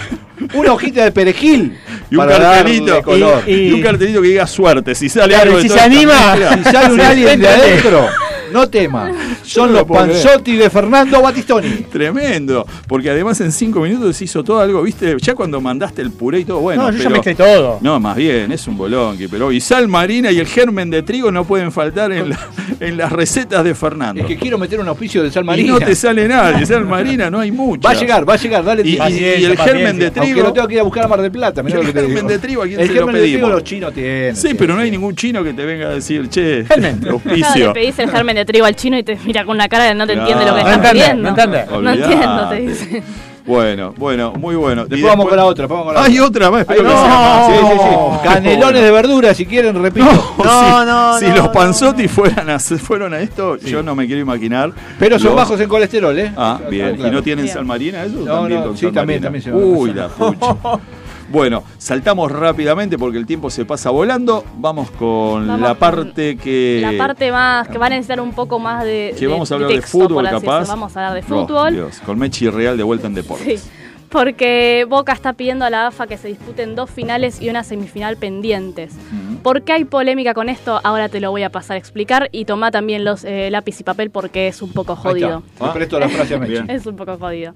[0.54, 1.78] una hojita de perejil.
[2.12, 3.02] Y un para cartelito.
[3.02, 3.44] color.
[3.48, 4.94] Y- Y un cartelito que diga suerte.
[4.96, 6.36] Si sale Claro, algo y de si se anima.
[6.58, 8.08] Si sale un alien de adentro,
[8.54, 9.12] no tema.
[9.44, 9.94] Son no los lo.
[9.94, 11.70] Panzotti de Fernando Batistoni.
[11.92, 15.16] Tremendo, porque además en cinco minutos se hizo todo algo, ¿viste?
[15.20, 16.84] Ya cuando mandaste el puré y todo, bueno.
[16.84, 17.80] No, yo ya pero- mezclé todo.
[17.82, 21.32] No, más bien, es un bolonqui, pero y sal marina y el germen de trigo
[21.32, 22.40] no pueden faltar en, la-
[22.80, 24.22] en las recetas de Fernando.
[24.22, 25.74] Es que quiero meter un auspicio de Sal y Marina.
[25.74, 27.82] no te sale nadie, sal marina no hay mucho.
[27.88, 30.22] Va a llegar, va a llegar, dale Y, y- y Paciencia, el germen de Aunque
[30.22, 30.42] trigo.
[30.48, 32.00] lo tengo que ir a buscar a Mar del Plata, mirá El lo que te
[32.06, 32.30] germen digo.
[32.30, 33.52] de trigo, ¿a quién el se lo germen de trigo pedimos?
[33.52, 34.36] los chinos tienen.
[34.36, 37.00] Sí, pero no hay ningún chino que te venga a decir, che, Germen.
[37.04, 37.74] Le auspicio.
[37.74, 40.06] pedís el germen de trigo al chino y te mira con una cara de no
[40.08, 41.24] te entiende lo que No estás entiende, pidiendo.
[41.24, 41.66] no entiende.
[41.72, 42.14] No Olvidate.
[42.14, 43.04] entiendo, te dice.
[43.46, 44.84] Bueno, bueno, muy bueno.
[44.84, 46.48] Después Y vamos con la otra, vamos con la Hay otra.
[46.48, 47.48] otra más, espero Ay, que no, sea más.
[47.48, 48.28] sí, sí, sí.
[48.30, 50.06] Canelones de verdura, si quieren, repito.
[50.06, 51.52] No, si, no, si no, los no.
[51.52, 54.72] panzotti fueran a, fueron a esto, yo no me quiero imaginar.
[54.98, 56.32] Pero son los- bajos en colesterol, ¿eh?
[56.38, 56.96] Ah, bien.
[56.96, 57.10] Claro.
[57.10, 57.54] ¿Y no tienen Bien.
[57.54, 58.16] sal marina eso?
[58.20, 60.56] No, también no, con sí, también, también se Uy, la pucha.
[61.34, 64.44] Bueno, saltamos rápidamente porque el tiempo se pasa volando.
[64.58, 66.78] Vamos con Vamos la con parte que.
[66.80, 69.16] La parte más que va a necesitar un poco más de.
[69.18, 70.68] que vamos a hablar de, texto, fútbol, capaz.
[70.68, 71.74] Vamos a hablar de Oh, fútbol.
[71.74, 73.62] Dios, con Mechi Real de vuelta en deportes.
[73.62, 73.70] Sí,
[74.10, 78.16] porque Boca está pidiendo a la AFA que se disputen dos finales y una semifinal
[78.16, 78.94] pendientes.
[79.42, 80.80] ¿Por qué hay polémica con esto?
[80.84, 83.84] Ahora te lo voy a pasar a explicar y toma también los eh, lápiz y
[83.84, 85.42] papel porque es un poco jodido.
[85.52, 85.66] está.
[85.66, 86.52] Le presto la frase a Mechi.
[86.52, 86.70] Bien.
[86.70, 87.56] Es un poco jodido.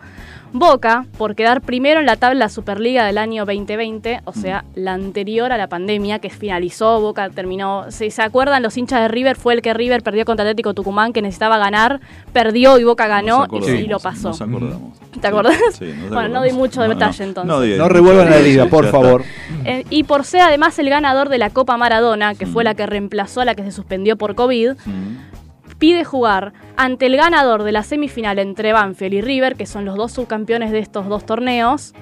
[0.54, 5.52] Boca, por quedar primero en la tabla Superliga del año 2020, o sea, la anterior
[5.52, 7.86] a la pandemia, que finalizó, Boca terminó.
[7.92, 11.12] Si se acuerdan, los hinchas de River fue el que River perdió contra Atlético Tucumán,
[11.14, 12.00] que necesitaba ganar,
[12.34, 14.30] perdió y Boca ganó y, acordamos, y lo pasó.
[14.30, 14.98] Nos acordamos.
[15.22, 15.58] ¿Te acordás?
[15.78, 16.42] Sí, nos bueno, no acordamos.
[16.44, 17.78] doy mucho No, detalle no, entonces.
[17.78, 19.24] No, No revuelvan la herida, Ya por favor.
[19.66, 22.54] Eh, y por ser además el ganador de la Copa Maradona, que Mm.
[22.54, 25.27] fue la que reemplazó a la que se suspendió por COVID, Mm.
[25.80, 29.96] Pide jugar ante el ganador de la semifinal entre Banfield y River, que son los
[29.96, 31.94] dos subcampeones de estos dos torneos,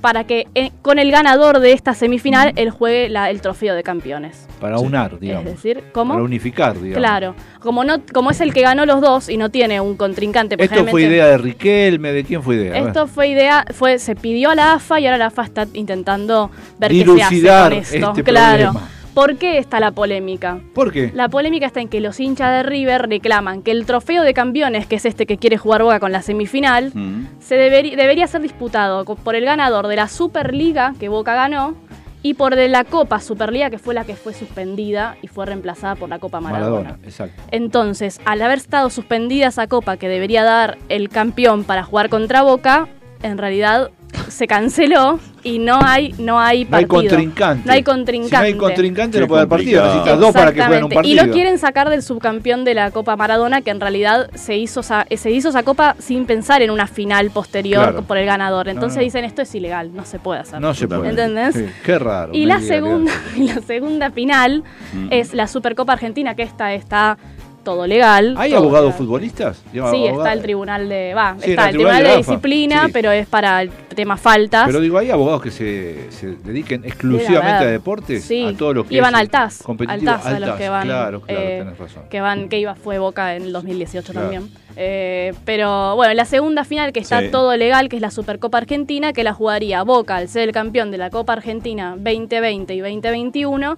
[0.00, 3.82] para que eh, con el ganador de esta semifinal él juegue la- el trofeo de
[3.82, 4.48] campeones.
[4.58, 5.46] Para unar, digamos.
[5.48, 6.14] Es decir, ¿cómo?
[6.14, 6.96] Para unificar, digamos.
[6.96, 10.56] Claro, como no, como es el que ganó los dos y no tiene un contrincante.
[10.56, 12.78] porque Esto fue idea de Riquelme, ¿de quién fue idea?
[12.78, 16.50] Esto fue idea, fue, se pidió a la AFA y ahora la AFA está intentando
[16.78, 18.08] ver qué se hace con esto.
[18.10, 18.72] este claro.
[18.72, 18.88] problema.
[19.20, 20.60] ¿Por qué está la polémica?
[20.72, 21.10] ¿Por qué?
[21.14, 24.86] La polémica está en que los hinchas de River reclaman que el trofeo de campeones,
[24.86, 27.26] que es este que quiere jugar Boca con la semifinal, Mm.
[27.38, 31.74] se debería ser disputado por el ganador de la Superliga que Boca ganó
[32.22, 35.96] y por de la Copa Superliga que fue la que fue suspendida y fue reemplazada
[35.96, 36.82] por la Copa Maradona.
[36.82, 37.42] Maradona, exacto.
[37.50, 42.40] Entonces, al haber estado suspendida esa copa que debería dar el campeón para jugar contra
[42.40, 42.88] Boca,
[43.22, 43.90] en realidad
[44.28, 46.88] se canceló y no hay no hay No hay partido.
[46.88, 47.62] contrincante.
[47.66, 48.36] No hay Si no contrincante.
[48.46, 49.84] hay contrincante no puede haber partido.
[49.84, 50.94] Necesitas dos para que jueguen un Exactamente.
[50.94, 51.24] partido.
[51.24, 54.80] Y lo quieren sacar del subcampeón de la Copa Maradona, que en realidad se hizo
[54.80, 58.02] esa, se hizo esa copa sin pensar en una final posterior Claro.
[58.02, 58.68] por el ganador.
[58.68, 59.02] Entonces no.
[59.04, 60.60] dicen esto es ilegal, no se puede hacer.
[60.60, 61.08] No se puede.
[61.10, 61.54] ¿Entendés?
[61.54, 62.32] Sí, Qué raro.
[62.34, 65.08] Y la segunda, y la segunda final Mm.
[65.10, 67.16] es la Supercopa Argentina, que esta está
[67.64, 68.34] todo legal.
[68.38, 68.98] ¿Hay todo abogados legal.
[68.98, 69.62] futbolistas?
[69.72, 71.14] Sí, está el tribunal de.
[71.14, 72.90] Va, Sí, está el tribunal tribunal de disciplina, sí.
[72.92, 74.66] pero es para el tema faltas.
[74.66, 77.68] Pero digo, ¿hay abogados que se, se dediquen exclusivamente haber.
[77.68, 78.24] a deportes?
[78.24, 79.62] Sí, A todo lo que iban al TAS.
[79.88, 80.86] Al TAS, a los que van.
[80.86, 82.02] Claro, claro, eh, tenés razón.
[82.10, 84.28] que van, que iba, fue Boca en el 2018 Claro.
[84.30, 84.50] también.
[84.76, 87.28] Eh, pero bueno, la segunda final que está Sí.
[87.30, 90.90] todo legal, que es la Supercopa Argentina, que la jugaría Boca al ser el campeón
[90.90, 93.76] de la Copa Argentina 2020 y 2021,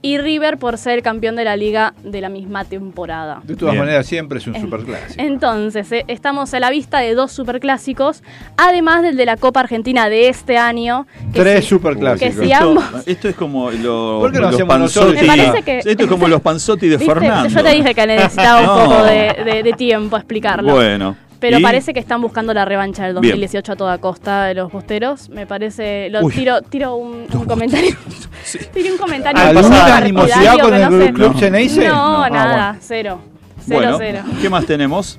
[0.00, 3.40] y River por ser el campeón de la liga de la misma temporada.
[3.42, 3.84] De todas Bien.
[3.84, 5.14] maneras, siempre es un En- superclásico.
[5.22, 8.22] Entonces, eh, estamos a la vista de dos superclásicos,
[8.56, 11.06] además del de la Copa Argentina de este año.
[11.32, 12.34] que Tres si- superclásicos.
[12.36, 15.16] que si Esto, ambos- esto es como lo- ¿Por qué no los panzotti.
[15.20, 17.14] Me parece que- Esto es como los panzotti de ¿Viste?
[17.14, 17.48] Fernando.
[17.48, 18.84] Yo te dije que necesitaba un No.
[18.90, 20.72] poco de, de- de tiempo a explicarlo.
[20.74, 21.16] Bueno.
[21.40, 21.62] Pero ¿y?
[21.62, 23.32] parece que están buscando la revancha del Bien.
[23.32, 25.28] 2018 a toda costa de los bosteros.
[25.28, 26.08] Me parece.
[26.10, 26.32] Lo Uy.
[26.34, 27.96] tiro, tiro un, un comentario.
[28.72, 29.40] Tiro un comentario.
[29.42, 31.12] ¿Alguna animosidad partidario, con el no sé.
[31.12, 31.82] Club?
[31.86, 32.22] No, No.
[32.24, 32.78] Ah, nada, bueno.
[32.82, 33.20] cero.
[33.66, 34.22] Cero, Bueno, cero.
[34.40, 35.18] ¿qué más tenemos?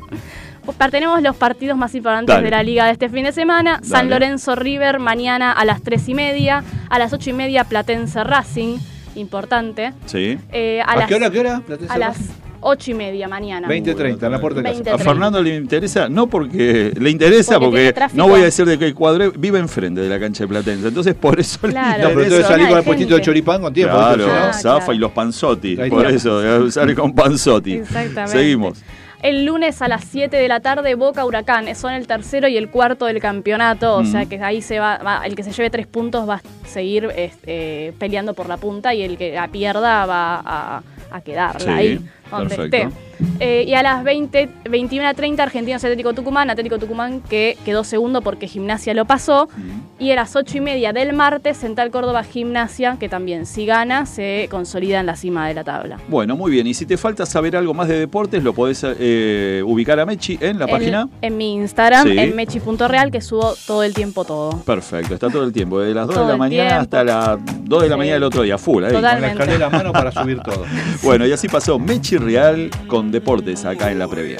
[0.65, 2.45] Pues Tenemos los partidos más importantes Dale.
[2.45, 3.79] de la liga de este fin de semana.
[3.83, 4.09] San.
[4.09, 6.63] Lorenzo River mañana a las 3 y media.
[6.89, 8.77] A las 8 y media Platense Racing.
[9.15, 9.93] Importante.
[10.05, 10.37] Sí.
[10.51, 11.61] Eh, a, ¿A las, qué hora, qué hora?
[11.65, 12.17] Platense A las?
[12.61, 13.67] 8 y media mañana.
[13.67, 14.73] 20.30, en la puerta de casa.
[14.83, 14.89] 20.
[14.91, 18.93] A Fernando le interesa, no porque le interesa, Porque no voy a decir de qué
[18.93, 20.87] cuadre, vive enfrente de la cancha de Platense.
[20.89, 22.03] Entonces, por eso le Claro.
[22.03, 22.47] No, pero entonces interesa.
[22.49, 23.95] salí con el puestito de choripán con tiempo.
[23.95, 24.25] Claro.
[24.31, 24.93] Ah, Zafa claro.
[24.93, 25.75] y los panzotti.
[25.89, 27.73] Por eso, eh, sale con panzotti.
[27.73, 28.27] Exactamente.
[28.37, 28.83] Seguimos.
[29.21, 31.75] El lunes a las 7 de la tarde, Boca Huracán.
[31.75, 33.95] Son el tercero y el cuarto del campeonato.
[33.97, 34.11] O Mm.
[34.11, 37.09] sea que ahí se va, va- El que se lleve tres puntos va a seguir
[37.15, 41.69] este, peleando por la punta y el que la pierda va a, a quedarla Sí.
[41.69, 41.99] ahí.
[42.31, 42.77] donde Perfecto.
[42.77, 42.99] esté.
[43.39, 48.47] Eh, y a las 20, 21.30 Argentinos Atlético Tucumán, Atlético Tucumán que quedó segundo porque
[48.47, 49.49] Gimnasia lo pasó.
[49.97, 54.05] Y a las 8 y media del martes, Central Córdoba Gimnasia, que también si gana
[54.05, 55.97] se consolida en la cima de la tabla.
[56.07, 56.67] Bueno, muy bien.
[56.67, 60.37] Y si te falta saber algo más de deportes, lo podés eh, ubicar a Mechi
[60.39, 61.09] en la En- página.
[61.21, 62.17] En mi Instagram, Sí.
[62.17, 64.51] en mechi.real, que subo todo el tiempo todo.
[64.63, 67.37] Perfecto, está todo el tiempo, desde las 2 Todo de la el mañana hasta las
[67.63, 67.97] 2 de la Sí.
[67.97, 68.83] mañana del otro día, full.
[68.83, 68.93] ahí.
[68.93, 70.65] Con la escalera a mano para subir todo.
[71.03, 74.37] Bueno, y así pasó Mechi Real con deportes acá en la previa.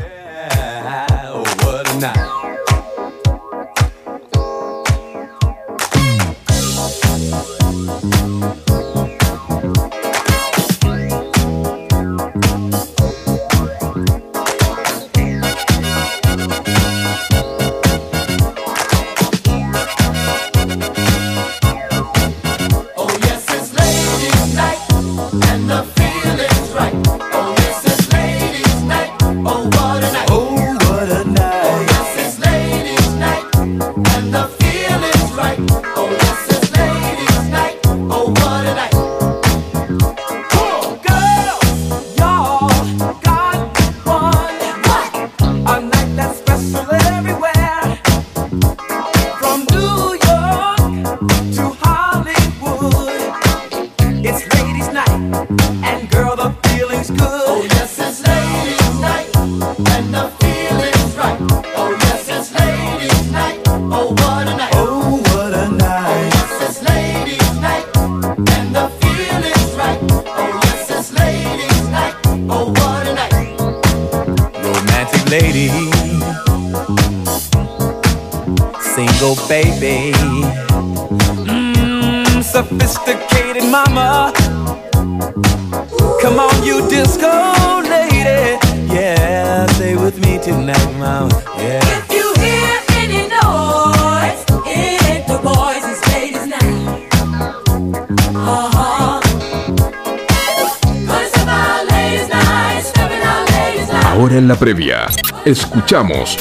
[105.50, 106.38] Escuchamos.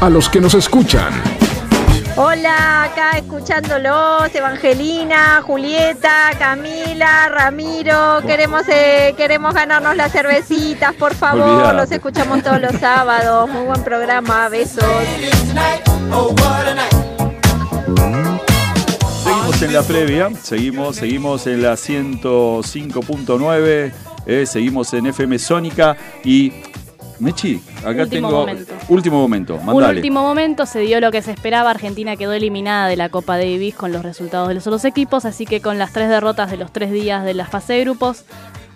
[0.00, 1.12] A los que nos escuchan.
[2.16, 11.74] Hola, acá escuchándolos, Evangelina, Julieta, Camila, Ramiro, queremos eh, queremos ganarnos las cervecitas, por favor,
[11.74, 14.84] los escuchamos todos los sábados, muy buen programa, besos.
[19.24, 23.92] Seguimos en la previa, seguimos, seguimos en la 105.9,
[24.26, 26.52] eh, seguimos en FM Sónica y
[27.22, 28.74] Mechi, acá Último tengo momento.
[28.88, 29.96] último momento, Un mandale.
[29.98, 31.70] último momento se dio lo que se esperaba.
[31.70, 35.46] Argentina quedó eliminada de la Copa Davis con los resultados de los otros equipos, así
[35.46, 38.24] que con las tres derrotas de los tres días de la fase de grupos,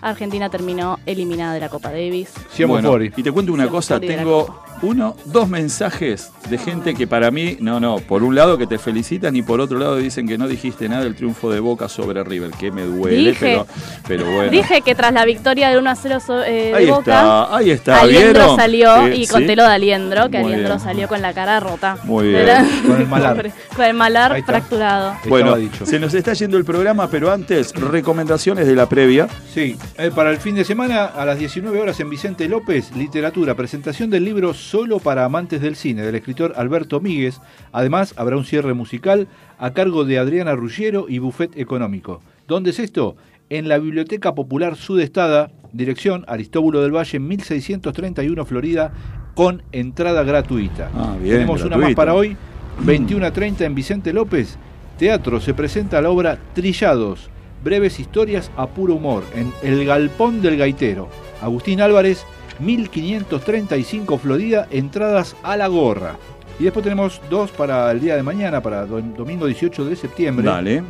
[0.01, 2.31] Argentina terminó eliminada de la Copa Davis.
[2.53, 7.31] Siamo Bueno, y te cuento una cosa, tengo uno, dos mensajes de gente que para
[7.31, 10.37] mí, no, no, por un lado que te felicitan y por otro lado dicen que
[10.37, 13.39] no dijiste nada del triunfo de Boca sobre River, que me duele, Dije.
[13.45, 13.67] pero,
[14.07, 14.51] pero bueno.
[14.51, 17.55] Dije que tras la victoria del 1 a 0 so- eh, de ahí Boca, está,
[17.57, 18.55] ahí está, Aliendro ¿vieron?
[18.57, 19.31] salió Eh, y ¿sí?
[19.33, 20.79] conté lo de Aliendro, que Muy Aliendro bien.
[20.85, 21.97] salió con la cara rota.
[22.03, 22.47] Muy bien.
[22.87, 23.51] Con el malar.
[23.75, 25.15] Con el malar fracturado.
[25.27, 25.85] Bueno, dicho.
[25.85, 29.27] se nos está yendo el programa, pero antes, recomendaciones de la previa.
[29.53, 33.55] Sí, eh, para el fin de semana a las 19 horas en Vicente López, literatura,
[33.55, 37.39] presentación del libro Solo para amantes del cine del escritor Alberto Míguez.
[37.71, 42.19] Además, habrá un cierre musical a cargo de Adriana Ruggiero y Buffet Económico.
[42.49, 43.15] ¿Dónde es esto?
[43.49, 48.91] En la Biblioteca Popular Sudestada, dirección Aristóbulo del Valle, 1631 Florida,
[49.35, 50.91] con entrada gratuita.
[50.93, 52.35] Ah, bien, Tenemos una más para hoy,
[52.81, 54.57] 21 a 30 en Vicente López.
[54.97, 57.29] Teatro se presenta la obra Trillados,
[57.63, 61.07] breves historias a puro humor, en El Galpón del Gaitero.
[61.41, 62.25] Agustín Álvarez,
[62.59, 66.15] 1535 Florida, entradas a la gorra.
[66.59, 70.45] Y después tenemos dos para el día de mañana, para do- domingo 18 de septiembre,
[70.47, 70.83] Dale.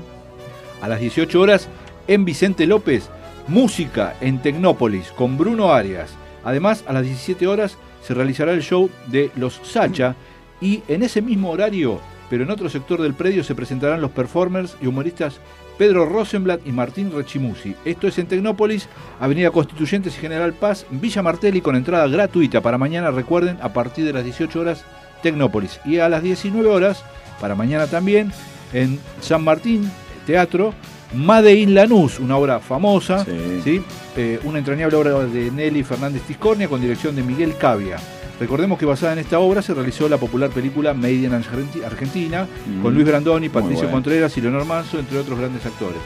[0.82, 1.68] a las 18 horas,
[2.08, 3.10] en Vicente López,
[3.48, 6.12] música en Tecnópolis con Bruno Arias.
[6.44, 10.16] Además, a las 17 horas se realizará el show de Los Sacha
[10.62, 12.00] y en ese mismo horario,
[12.30, 15.40] pero en otro sector del predio, se presentarán los performers y humoristas
[15.78, 17.76] Pedro Rosenblatt y Martín Rechimusi.
[17.86, 18.88] Esto es en Tecnópolis,
[19.20, 24.06] Avenida Constituyentes y General Paz, Villa Martelli con entrada gratuita para mañana, recuerden, a partir
[24.06, 24.84] de las 18 horas,
[25.22, 25.80] Tecnópolis.
[25.86, 27.04] Y a las 19 horas,
[27.40, 28.32] para mañana también,
[28.74, 29.90] en San Martín,
[30.26, 30.74] Teatro,
[31.14, 33.62] Made in Lanús, una obra famosa, Sí.
[33.64, 33.82] ¿sí?
[34.18, 37.98] Eh, una entrañable obra de Nelly Fernández Tiscornia con dirección de Miguel Cavia.
[38.40, 42.48] Recordemos que basada en esta obra se realizó la popular película Made in Argenti- Argentina,
[42.68, 42.82] Mm.
[42.84, 43.94] con Luis Brandoni, Patricio bueno.
[43.94, 45.98] Contreras y Leonor Manso, entre otros grandes actores.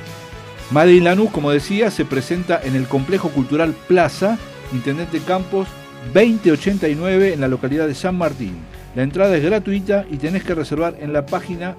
[0.72, 4.38] Made in Lanús, como decía, se presenta en el complejo cultural Plaza
[4.72, 5.68] Intendente Campos
[6.14, 8.54] 2089 en la localidad de San Martín.
[8.96, 11.76] La entrada es gratuita y tenés que reservar en la página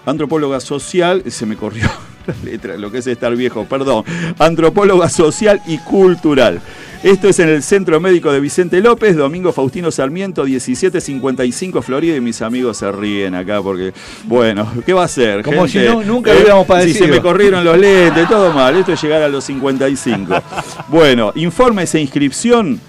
[0.05, 1.89] Antropóloga social, se me corrió
[2.27, 4.03] la letra, lo que es estar viejo, perdón.
[4.39, 6.59] Antropóloga social y cultural.
[7.03, 12.21] Esto es en el Centro Médico de Vicente López, Domingo Faustino Sarmiento, 1755 Florida, y
[12.21, 13.93] mis amigos se ríen acá porque,
[14.25, 15.43] bueno, ¿qué va a ser?
[15.43, 15.87] Como gente?
[15.89, 17.05] si no- nunca lo hubiéramos Si padecido.
[17.05, 20.41] se me corrieron los lentes, todo mal, esto es llegar a los 55.
[20.87, 22.79] Bueno, informes e inscripción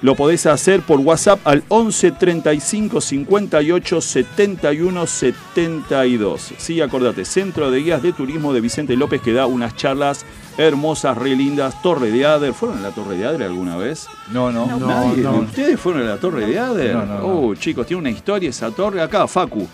[0.00, 6.52] lo podés hacer por WhatsApp al 11 35 58 71 72.
[6.56, 10.24] Sí, acordate, Centro de Guías de Turismo de Vicente López que da unas charlas
[10.58, 11.80] hermosas, re lindas.
[11.82, 12.52] Torre de Ader.
[12.52, 14.08] ¿Fueron a la Torre de Ader alguna vez?
[14.30, 14.66] No, no.
[14.78, 15.22] Nadie.
[15.22, 15.36] no.
[15.36, 16.94] ¿Ustedes fueron a la Torre de Ader?
[16.94, 17.26] No, no, no.
[17.26, 19.00] Oh, chicos, tiene una historia esa torre.
[19.00, 19.66] Acá, Facu.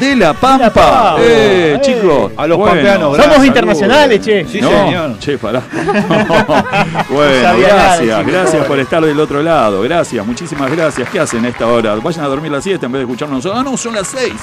[0.00, 0.70] De la Pampa.
[0.70, 1.16] Pampa.
[1.20, 1.80] Eh, Eh.
[1.80, 2.32] chicos.
[2.36, 3.46] A los Bueno, pampeanos, Somos gracias.
[3.46, 4.44] internacionales, che.
[4.46, 5.18] Sí, no, señor.
[5.18, 5.62] Che, pará.
[7.10, 9.82] bueno, gracias, gracias por estar del otro lado.
[9.82, 11.08] Gracias, muchísimas gracias.
[11.08, 11.94] ¿Qué hacen a esta hora?
[11.96, 13.46] Vayan a dormir la siesta en vez de escucharnos.
[13.46, 14.34] Ah, no, son las seis.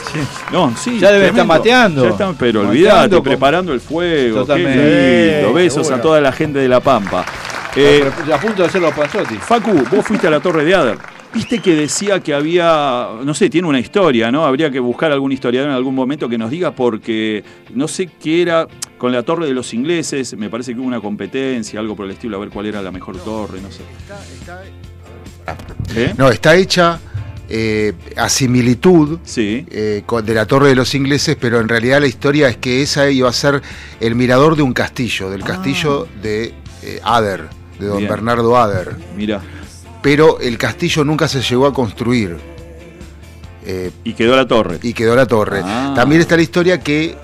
[0.52, 1.00] No, sí.
[1.00, 2.04] Ya deben estar mateando.
[2.06, 4.40] Ya están, pero con- preparando el fuego.
[4.42, 4.80] Totalmente.
[4.80, 5.54] Qué lindo.
[5.54, 5.96] Besos Seguro.
[5.96, 7.24] a toda la gente de La Pampa.
[7.76, 9.36] Eh, a punto de hacer los Panzotti.
[9.38, 10.98] Facu, vos fuiste a la Torre de Ader.
[11.34, 14.46] Viste que decía que había, no sé, tiene una historia, ¿no?
[14.46, 18.44] Habría que buscar algún historiador en algún momento que nos diga porque no sé qué
[18.44, 18.68] era
[19.00, 22.12] con la Torre de los Ingleses, me parece que hubo una competencia, algo por el
[22.12, 23.82] estilo, a ver cuál era la mejor torre, no sé.
[25.96, 26.14] ¿Eh?
[26.18, 27.00] No, está hecha
[27.50, 29.66] eh, a similitud Sí.
[29.70, 33.10] eh, de la Torre de los Ingleses, pero en realidad la historia es que esa
[33.10, 33.62] iba a ser
[34.00, 36.54] el mirador de un castillo, del castillo de
[36.84, 38.10] eh, Ader, de don Bien.
[38.10, 38.96] Bernardo Ader.
[39.18, 39.42] Mira,
[40.04, 42.38] Pero el castillo nunca se llegó a construir.
[43.66, 44.78] Eh, y quedó la torre.
[44.84, 45.62] y quedó la torre.
[45.64, 45.94] Ah.
[45.96, 47.16] También está la historia que...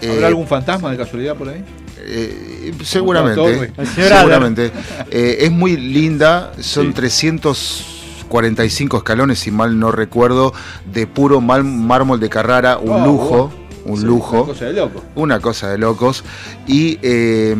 [0.00, 1.62] eh, ¿Habrá algún fantasma de casualidad por ahí?
[2.06, 3.72] eh, seguramente.
[3.96, 4.70] Seguramente.
[5.10, 6.92] Eh, es muy linda, son Sí.
[6.92, 10.52] 345 escalones, si mal no recuerdo,
[10.92, 13.52] de puro mal- mármol de Carrara, un Oh, lujo,
[13.86, 15.02] un Sí, lujo, una cosa de loco.
[15.16, 16.24] una cosa de locos.
[16.66, 17.56] Y eh,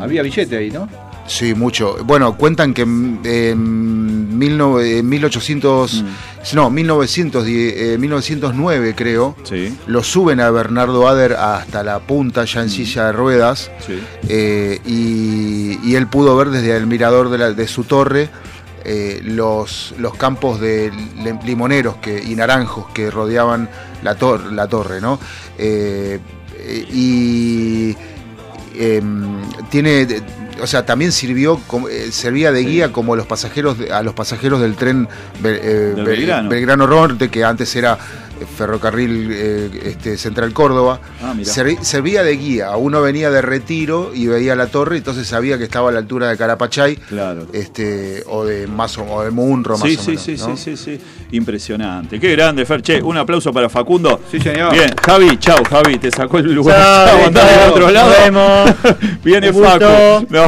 [0.00, 0.88] Había billete ahí, ¿no?
[1.26, 1.96] Sí, mucho.
[2.04, 6.06] Bueno, cuentan que en, en mil no- en 1800, Mm.
[6.56, 12.60] no, 1910, eh, 1909 creo, Sí, lo suben a Bernardo Ader hasta la punta, ya
[12.60, 12.70] en Mm.
[12.70, 13.70] silla de ruedas.
[13.86, 13.98] sí.
[14.28, 18.28] Eh, y, y él pudo ver desde el mirador de, la- de su torre
[18.88, 20.92] eh, los, los campos de
[21.44, 23.68] limoneros que, y naranjos que rodeaban
[24.04, 25.18] la, tor- la torre, ¿no?
[25.58, 26.20] Eh,
[26.56, 27.96] eh, y
[28.78, 30.06] em, tiene,
[30.60, 32.66] o sea, también sirvió, como- eh, servía de Sí.
[32.66, 35.08] guía como los pasajeros de- a los pasajeros del tren
[35.42, 36.48] Bel- eh, Belgrano.
[36.48, 37.98] Belgrano Norte, que antes era
[38.56, 41.00] ferrocarril eh, este, Central Córdoba.
[41.22, 41.34] Ah,
[41.82, 42.76] servía de guía.
[42.76, 46.28] Uno venía de retiro y veía la torre, entonces sabía que estaba a la altura
[46.28, 47.46] de Carapachay, Claro.
[47.52, 50.22] este, o de más o, o de Munro, más Sí, o sí, menos.
[50.22, 50.56] sí, ¿no?
[50.56, 51.00] sí, sí, sí.
[51.32, 52.18] Impresionante.
[52.20, 52.82] Qué grande, Fer.
[52.82, 54.20] Che, un aplauso para Facundo.
[54.30, 54.72] Sí, señor.
[54.72, 56.76] Bien, Javi, chau, Javi, te sacó el lugar.
[56.76, 58.10] Chao, Chau, chao, otro nos lado.
[58.22, 58.70] vemos.
[59.24, 59.52] Viene.
[59.52, 60.26] Facu.
[60.30, 60.46] No.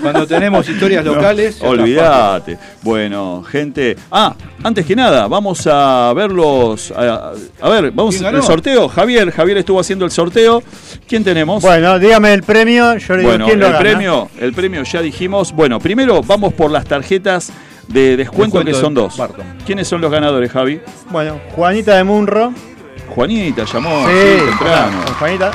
[0.00, 1.60] Cuando tenemos historias locales.
[1.62, 2.58] olvídate.
[2.82, 3.96] Bueno, gente.
[4.10, 6.92] Ah, antes que nada, vamos a verlos.
[6.96, 8.88] A, a ver, vamos ¿Quién al sorteo.
[8.88, 10.62] Javier, Javier estuvo haciendo el sorteo.
[11.06, 11.62] ¿Quién tenemos?
[11.62, 13.78] Bueno, dígame el premio, yo le digo Bueno, quién el lo gana.
[13.78, 15.52] premio, el premio ya dijimos.
[15.52, 17.52] Bueno, primero vamos por las tarjetas
[17.88, 19.16] de descuento, Descuento que son dos.
[19.16, 19.44] Barton.
[19.66, 20.80] ¿Quiénes son los ganadores, Javi?
[21.10, 22.52] Bueno, Juanita de Munro.
[23.08, 24.98] Juanita llamó Sí, temprano.
[25.18, 25.50] Juanita.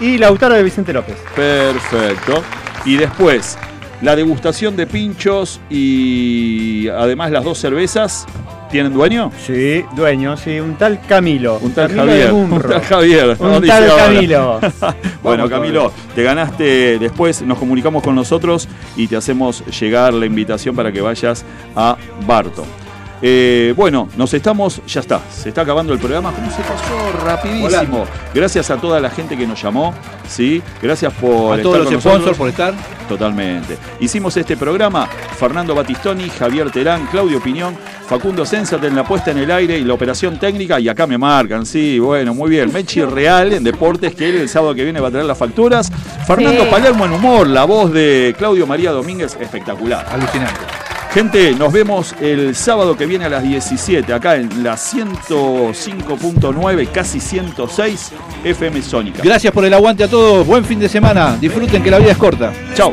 [0.00, 1.16] Y Lautaro de Vicente López.
[1.36, 2.42] Perfecto.
[2.84, 3.56] Y después,
[4.02, 8.26] la degustación de pinchos y además las dos cervezas.
[8.70, 9.32] ¿Tienen dueño?
[9.46, 11.58] Sí, dueño, sí, un tal Camilo.
[11.62, 12.32] Un tal Camilo Javier.
[12.34, 13.36] Un tal Javier.
[13.38, 13.96] Un no tal.
[13.96, 14.60] Camilo.
[15.22, 16.98] Bueno, Camilo, te ganaste.
[16.98, 21.44] Después nos comunicamos con nosotros y te hacemos llegar la invitación para que vayas
[21.74, 21.96] a
[22.26, 22.64] Barto.
[23.20, 26.32] Eh, bueno, nos estamos, ya está, se está acabando el programa.
[26.32, 27.24] ¿Cómo se pasó?
[27.24, 28.04] Rapidísimo.
[28.34, 29.92] Gracias a toda la gente que nos llamó,
[30.28, 30.62] ¿sí?
[30.80, 32.36] Gracias por A estar todos los con sponsors nosotros.
[32.36, 32.74] por estar.
[33.08, 33.78] Totalmente.
[34.00, 35.08] Hicimos este programa,
[35.38, 37.74] Fernando Batistoni, Javier Terán, Claudio Piñón,
[38.06, 41.16] Facundo Sensat en la puesta en el aire y la operación técnica, y acá me
[41.18, 42.72] marcan, sí, bueno, muy bien.
[42.72, 45.90] Mechi Real en Deportes, que él el sábado que viene va a traer las facturas.
[46.26, 46.68] Fernando Sí.
[46.70, 50.06] Palermo en humor, la voz de Claudio María Domínguez, espectacular.
[50.10, 50.60] Alucinante.
[51.12, 57.18] Gente, nos vemos el sábado que viene a las 17, acá en la 105.9, casi
[57.18, 58.12] 106
[58.44, 59.22] FM Sónica.
[59.22, 60.46] Gracias por el aguante a todos.
[60.46, 61.36] Buen fin de semana.
[61.40, 62.52] Disfruten que la vida es corta.
[62.74, 62.92] Chao.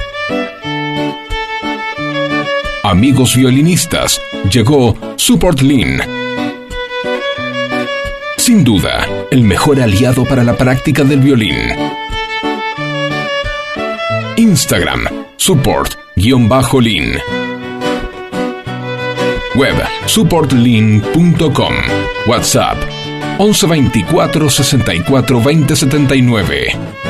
[2.91, 4.21] Amigos violinistas,
[4.51, 6.01] llegó Support Lean.
[8.35, 11.55] Sin duda, el mejor aliado para la práctica del violín.
[14.35, 15.05] Instagram,
[15.37, 17.13] support-lean.
[19.55, 19.75] Web,
[20.07, 21.73] supportlean.com.
[22.27, 22.77] WhatsApp,
[23.37, 27.00] 11 24 64 20 79.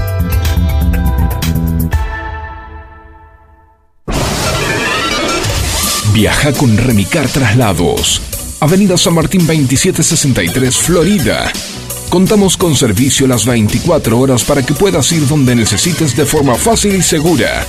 [6.13, 8.21] Viaja con Remicar Traslados.
[8.59, 11.49] Avenida San Martín 2763, Florida.
[12.09, 16.95] Contamos con servicio las 24 horas para que puedas ir donde necesites de forma fácil
[16.95, 17.65] y segura.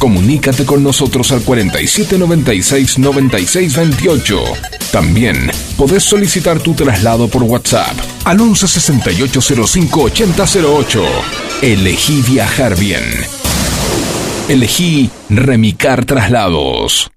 [0.00, 4.42] Comunícate con nosotros al 4796-9628.
[4.90, 11.04] También podés solicitar tu traslado por WhatsApp al 1168058008.
[11.62, 13.04] Elegí viajar bien.
[14.48, 17.13] Elegí Remicar Traslados.